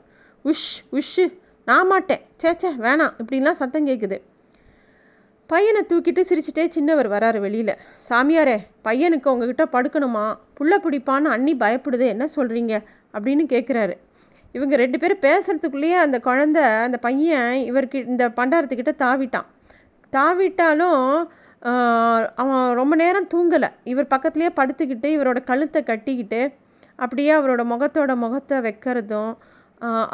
உஷ் 0.45 0.69
உஷ்ஷு 0.91 1.25
நான் 1.67 1.87
மாட்டேன். 1.87 2.21
சேச்சே 2.41 2.69
வேணாம். 2.85 3.13
இப்படின்லாம் 3.21 3.59
சத்தம் 3.61 3.87
கேட்குது 3.87 4.17
பையனை 5.51 5.81
தூக்கிட்டு 5.89 6.21
சிரிச்சிட்டே 6.29 6.63
சின்னவர் 6.75 7.07
வராரு 7.13 7.39
வெளியில். 7.45 7.73
சாமியாரே 8.07 8.55
பையனுக்கு 8.87 9.27
உங்ககிட்ட 9.33 9.65
படுக்கணுமா? 9.75 10.25
புள்ள 10.57 10.73
பிடிப்பான்னு 10.85 11.33
அண்ணி 11.35 11.53
பயப்படுது. 11.63 12.05
என்ன 12.13 12.25
சொல்கிறீங்க 12.35 12.73
அப்படின்னு 13.15 13.43
கேட்குறாரு 13.53 13.95
இவங்க 14.55 14.75
ரெண்டு 14.81 14.97
பேரும் 15.01 15.23
பேசுகிறதுக்குள்ளேயே 15.25 15.97
அந்த 16.03 16.17
குழந்த 16.27 16.59
அந்த 16.85 16.97
பையன் 17.05 17.53
இவருக்கு 17.69 17.97
இந்த 18.11 18.23
பண்டாரத்துக்கிட்ட 18.37 18.93
தாவிட்டான். 19.03 19.47
தாவிட்டாலும் 20.13 21.03
அவன் 22.41 22.63
ரொம்ப 22.79 22.93
நேரம் 23.01 23.29
தூங்கலை. 23.33 23.69
இவர் 23.91 24.11
பக்கத்துலேயே 24.13 24.51
படுத்துக்கிட்டு 24.59 25.09
இவரோட 25.17 25.39
கழுத்தை 25.49 25.81
கட்டிக்கிட்டு 25.83 26.41
அப்படியே 26.99 27.31
அவரோட 27.39 27.61
முகத்தோட 27.73 28.11
முகத்தை 28.23 28.57
வைக்கிறதும் 28.67 29.31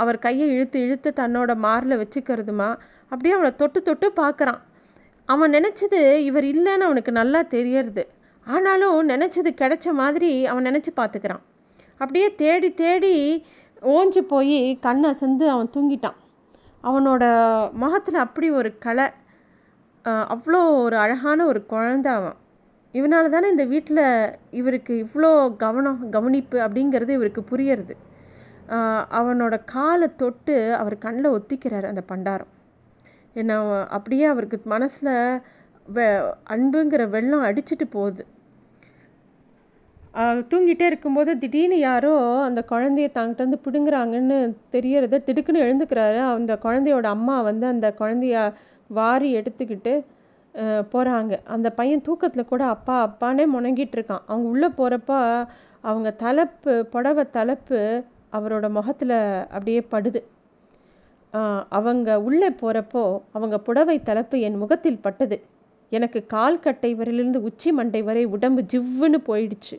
அவர் 0.02 0.18
கையை 0.26 0.48
இழுத்து 0.56 0.78
இழுத்து 0.86 1.10
தன்னோட 1.22 1.52
மாரில் 1.66 2.00
வச்சுக்கிறதுமா 2.02 2.70
அப்படியே 3.12 3.34
அவனை 3.38 3.52
தொட்டு 3.62 3.80
தொட்டு 3.90 4.08
பார்க்குறான் 4.22 4.62
அவன் 5.30 5.54
நினச்சது 5.58 6.00
இவர் 6.30 6.46
இல்லைன்னு 6.54 6.88
அவனுக்கு 6.88 7.12
நல்லா 7.20 7.42
தெரியறது. 7.56 8.04
ஆனாலும் 8.48 9.10
நினச்சது 9.14 9.50
கிடைச்ச 9.62 9.88
மாதிரி 10.02 10.32
அவன் 10.52 10.68
நினச்சி 10.70 10.92
பார்த்துக்கிறான் 10.96 11.44
அப்படியே 12.02 12.28
தேடி 12.42 12.70
தேடி 12.84 13.16
ஓஞ்சு 13.96 14.22
போய் 14.32 14.60
கண் 14.86 15.04
அசந்து 15.10 15.46
அவன் 15.54 15.74
தூங்கிட்டான். 15.76 16.18
அவனோட 16.84 17.24
முகத்தில் 17.82 18.24
அப்படி 18.26 18.48
ஒரு 18.60 18.70
கலை 18.86 19.08
அவ்வளோ 20.34 20.60
ஒரு 20.84 20.96
அழகான 20.98 21.40
ஒரு 21.52 21.60
குழந்த 21.72 22.08
அவன். 22.20 22.38
இவனால 22.94 23.30
தானே 23.34 23.48
இந்த 23.54 23.66
வீட்டில் 23.74 24.06
இவருக்கு 24.60 24.94
இவ்வளோ 25.04 25.30
கவனம் 25.64 26.00
கவனிப்பு 26.16 26.58
அப்படிங்கிறது 26.66 27.12
இவருக்கு 27.18 27.44
புரியறது. 27.52 27.96
அவனோட 29.20 29.56
காலை 29.74 30.08
தொட்டு 30.22 30.56
அவர் 30.80 30.96
கண்ணில் 31.06 31.36
ஒத்திக்கிறார் 31.38 31.88
அந்த 31.92 32.04
பண்டாரம். 32.12 32.52
என்ன 33.36 33.58
அப்படியே 33.98 34.26
அவருக்கு 34.26 34.58
மனசில் 34.74 35.14
வெ 35.88 36.06
அன்புங்கிற 36.54 37.04
வெள்ளம் 37.10 37.48
அடிச்சிட்டு 37.50 37.86
போகுது. 37.90 38.24
தூங்கிட்டே 40.52 40.86
இருக்கும்போது 40.92 41.32
திடீர்னு 41.38 41.78
யாரோ 41.80 42.14
அந்த 42.48 42.62
குழந்தைய 42.72 43.08
தாங்கிட்ட 43.18 43.46
வந்து 43.46 43.60
பிடுங்குறாங்கன்னு 43.66 44.38
தெரியறத 44.76 45.22
திடுக்குன்னு 45.28 45.64
எழுந்துக்கிறாரு. 45.66 46.20
அந்த 46.38 46.54
குழந்தையோட 46.66 47.08
அம்மா 47.18 47.38
வந்து 47.50 47.66
அந்த 47.74 47.90
குழந்தைய 48.00 48.36
வாரி 48.90 49.30
எடுத்துக்கிட்டு 49.40 49.94
போகிறாங்க 50.94 51.34
அந்த 51.56 51.68
பையன் 51.80 52.06
தூக்கத்தில் 52.08 52.50
கூட 52.52 52.64
அப்பா 52.76 52.96
அப்பானே 53.08 53.44
முணங்கிட்டு 53.56 53.96
இருக்கான். 53.98 54.26
அவங்க 54.28 54.48
உள்ளே 54.54 54.70
போகிறப்ப 54.80 55.12
அவங்க 55.84 56.10
தலைப்பு 56.24 56.74
புடவை 56.94 57.24
தலைப்பு 57.38 57.80
அவரோட 58.38 58.66
முகத்தில் 58.78 59.18
அப்படியே 59.56 59.82
படுது. 59.94 60.22
அவங்க 61.78 62.10
உள்ளே 62.28 62.50
போகிறப்போ 62.62 63.04
அவங்க 63.32 63.56
புடவை 63.68 63.98
தலைப்பு 64.10 64.38
என் 64.48 64.58
முகத்தில் 64.58 65.04
பட்டது. 65.06 65.38
எனக்கு 65.92 66.20
கால் 66.34 66.60
கட்டை 66.60 66.92
வரையிலிருந்து 66.96 67.40
உச்சி 67.48 67.70
மண்டை 67.72 68.02
வரை 68.10 68.24
உடம்பு 68.36 68.62
ஜிவ்வுன்னு 68.72 69.20
போயிடுச்சு. 69.30 69.76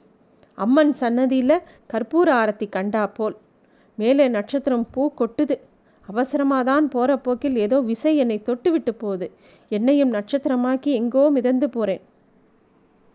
அம்மன் 0.58 0.94
சன்னதியில் 1.00 1.58
கற்பூர 1.92 2.28
ஆரத்தி 2.42 2.66
கண்டா 2.68 3.02
போல். 3.06 3.36
மேலே 3.98 4.24
நட்சத்திரம் 4.28 4.86
பூ 4.94 5.02
கொட்டுது. 5.20 5.56
அவசரமாக 6.08 6.62
தான் 6.70 6.86
போகிற 6.94 7.10
போக்கில் 7.16 7.56
ஏதோ 7.56 7.76
விசை 7.90 8.12
என்னை 8.22 8.38
தொட்டு 8.42 8.70
விட்டு 8.70 8.92
போகுது. 8.94 9.26
என்னையும் 9.68 10.14
நட்சத்திரமாக்கி 10.14 10.90
எங்கோ 11.00 11.22
மிதந்து 11.36 11.68
போகிறேன் 11.70 12.02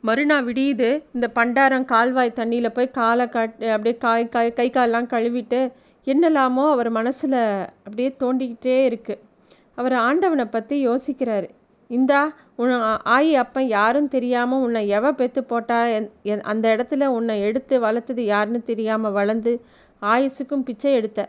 மறுநாள் 0.04 0.46
விடியுது. 0.48 0.90
இந்த 1.16 1.28
பண்டாரம் 1.36 1.86
கால்வாய் 1.92 2.38
தண்ணியில் 2.40 2.76
போய் 2.76 2.96
காலை 3.00 3.26
காட்டு 3.30 3.66
அப்படியே 3.74 3.96
காய் 4.06 4.26
காய் 4.36 4.58
கை 4.60 4.68
காலெலாம் 4.76 5.12
கழுவிட்டு 5.14 5.60
என்னலாமோ 6.08 6.66
அவர் 6.74 6.90
மனசில் 6.98 7.40
அப்படியே 7.86 8.10
தோண்டிக்கிட்டே 8.22 8.78
இருக்குது 8.90 9.24
அவர் 9.80 9.96
ஆண்டவனை 10.08 10.46
பற்றி 10.50 10.76
யோசிக்கிறாரு. 10.88 11.48
இந்தா 11.90 12.22
உன் 12.62 12.72
ஆயி 13.16 13.34
அப்பன் 13.42 13.68
யாரும் 13.78 14.08
தெரியாமல் 14.16 14.64
உன்னை 14.66 14.82
எவ 14.98 15.12
பெற்று 15.12 15.42
போட்டா 15.44 15.78
அந்த 16.52 16.66
இடத்துல 16.76 17.06
உன்னை 17.18 17.36
எடுத்து 17.48 17.76
வளர்த்தது 17.86 18.24
யாருன்னு 18.34 18.62
தெரியாமல் 18.72 19.16
வளர்ந்து 19.20 19.52
ஆயுசுக்கும் 20.02 20.66
பிச்சை 20.68 20.92
எடுத்த. 21.00 21.20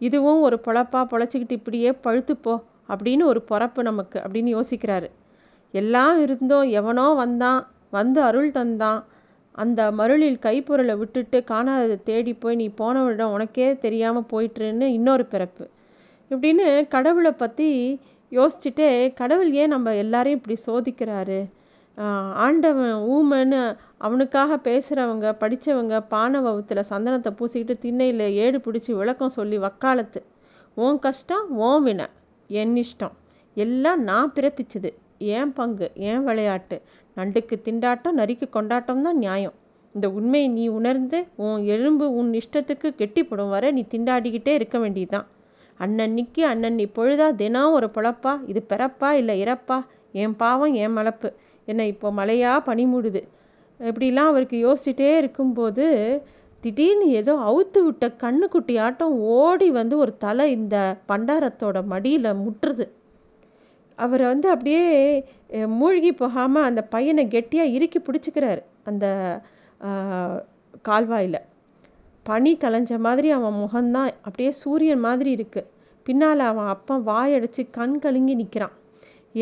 இதுவும் 0.00 0.40
ஒரு 0.46 0.56
பொழப்பா 0.66 1.00
பொழைச்சிக்கிட்டு 1.12 1.58
இப்படியே 1.60 1.90
பழுத்துப்போ 2.06 2.54
அப்படின்னு 2.92 3.24
ஒரு 3.32 3.40
பொறப்பு 3.50 3.80
நமக்கு 3.88 4.18
அப்படின்னு 4.24 4.50
யோசிக்கிறாரு. 4.56 5.08
எல்லாம் 5.74 6.18
இருந்தோம் 6.24 6.66
எவனோ 6.80 7.06
வந்தான் 7.22 7.60
வந்து 7.96 8.20
அருள் 8.28 8.50
தந்தான். 8.50 9.00
அந்த 9.62 9.80
மருளில் 9.98 10.44
கைப்பொருளை 10.46 10.94
விட்டுட்டு 11.00 11.38
காணாததை 11.50 11.96
தேடி 12.08 12.32
போய் 12.42 12.60
நீ 12.60 12.66
போனவரிடம் 12.80 13.34
உனக்கே 13.36 13.68
தெரியாமல் 13.84 14.28
போயிட்டுருன்னு 14.32 14.86
இன்னொரு 14.98 15.24
பிறப்பு. 15.32 15.64
இப்படின்னு 16.30 16.66
கடவுளை 16.94 17.32
பற்றி 17.42 17.68
யோசிச்சுட்டே 18.32 18.88
கடவுள் 19.20 19.50
ஏன் 19.60 19.72
நம்ம 19.74 19.94
எல்லாரையும் 20.04 20.40
இப்படி 20.40 20.56
சோதிக்கிறாரு? 20.66 21.38
ஆண்டவன் 22.44 22.96
ஊமன்னு 23.14 23.60
அவனுக்காக 24.06 24.58
பேசுகிறவங்க 24.66 25.28
படித்தவங்க 25.42 25.94
பானை 26.12 26.40
வகுத்தில் 26.46 26.88
சந்தனத்தை 26.90 27.30
பூசிக்கிட்டு 27.38 27.76
திண்ணையில் 27.84 28.24
ஏடு 28.44 28.58
பிடிச்சி 28.66 28.92
விளக்கம் 29.00 29.36
சொல்லி 29.38 29.58
வக்காலத்து. 29.64 30.20
ஓன் 30.76 30.98
கஷ்டம் 31.06 31.48
ஓன் 31.68 31.82
வினை. 31.86 32.06
என் 32.60 32.76
இஷ்டம். 32.84 33.16
எல்லாம் 33.56 34.02
நான் 34.10 34.34
பிறப்பிச்சது. 34.36 34.92
ஏன் 35.18 35.52
பங்கு 35.52 35.90
ஏன் 35.94 36.24
விளையாட்டு? 36.24 36.82
நண்டுக்கு 37.16 37.54
திண்டாட்டம் 37.64 38.18
நரிக்கு 38.20 38.48
கொண்டாட்டம் 38.48 39.02
தான் 39.02 39.18
நியாயம். 39.18 39.54
இந்த 39.94 40.10
உண்மையை 40.10 40.48
நீ 40.48 40.68
உணர்ந்து 40.68 41.26
உன் 41.36 41.64
எலும்பு 41.64 42.14
உன் 42.14 42.32
இஷ்டத்துக்கு 42.32 42.94
கெட்டிப்படும் 42.94 43.48
வரை 43.48 43.72
நீ 43.72 43.84
திண்டாடிக்கிட்டே 43.94 44.48
இருக்க 44.48 44.78
வேண்டியதுதான். 44.78 45.26
அன்னன்னைக்கு 45.80 46.42
அன்னன்னி 46.42 46.86
பொழுதா 46.94 47.34
தினம் 47.34 47.72
ஒரு 47.72 47.90
பொழப்பா? 47.94 48.40
இது 48.46 48.66
பிறப்பா 48.68 49.10
இல்லை 49.10 49.44
இறப்பா? 49.44 49.86
என் 50.12 50.36
பாவம் 50.36 50.72
என் 50.72 50.92
மலப்பு. 50.92 51.32
என்னை 51.64 51.86
இப்போ 51.86 52.10
மழையாக 52.10 52.60
பனி 52.60 52.86
மூடுது 52.86 53.22
இப்படிலாம் 53.80 54.30
அவருக்கு 54.30 54.56
யோசிச்சுட்டே 54.66 55.16
இருக்கும்போது 55.16 55.86
திடீர்னு 56.60 57.06
ஏதோ 57.10 57.32
அவுத்து 57.34 57.82
விட்ட 57.84 58.06
கண்ணுக்குட்டி 58.22 58.80
ஆட்டம் 58.80 59.12
ஓடி 59.18 59.70
வந்து 59.70 59.98
ஒரு 59.98 60.16
தலை 60.18 60.50
இந்த 60.50 60.96
பண்டாரத்தோட 61.08 61.86
மடியில் 61.86 62.30
முட்டுறது. 62.44 62.86
அவரை 64.04 64.24
வந்து 64.32 64.48
அப்படியே 64.54 64.82
மூழ்கி 65.80 66.10
போகாமல் 66.22 66.66
அந்த 66.68 66.80
பையனை 66.94 67.22
கெட்டியாக 67.34 67.74
இறுக்கி 67.76 68.00
பிடிச்சிக்கிறாரு 68.06 68.62
அந்த 68.90 69.06
கால்வாயில். 70.88 71.40
பனி 72.26 72.52
கலைஞ்ச 72.62 72.92
மாதிரி 73.06 73.28
அவன் 73.38 73.56
முகம்தான் 73.64 74.10
அப்படியே 74.26 74.50
சூரியன் 74.62 75.04
மாதிரி 75.06 75.30
இருக்குது 75.36 75.68
பின்னால் 76.06 76.42
அவன் 76.50 76.70
அப்பன் 76.74 77.02
வாயடைச்சு 77.08 77.62
கண் 77.76 77.96
கலுங்கி 78.04 78.34
நிற்கிறான் 78.40 78.74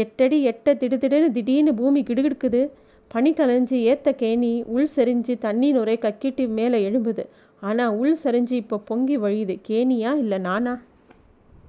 எட்டடி 0.02 0.38
எட்ட 0.50 0.74
திடுதிடுன்னு 0.82 1.28
திடீர்னு 1.36 1.72
பூமி 1.80 2.00
கிடுகிடுக்குது. 2.08 2.62
பனி 3.10 3.30
கலைஞ்சு 3.38 3.76
ஏத்த 3.90 4.08
கேணி 4.22 4.52
உள் 4.74 4.88
செறிஞ்சு 4.96 5.34
தண்ணி 5.44 5.68
நுரை 5.76 5.96
கக்கிட்டு 6.04 6.44
மேலே 6.58 6.78
எழும்புது. 6.88 7.24
ஆனால் 7.62 7.94
உள் 8.00 8.16
சரிஞ்சு 8.24 8.54
இப்போ 8.62 8.76
பொங்கி 8.88 9.16
வழியுது. 9.24 9.54
கேணியா 9.68 10.10
இல்லை 10.22 10.38
நானா? 10.46 10.74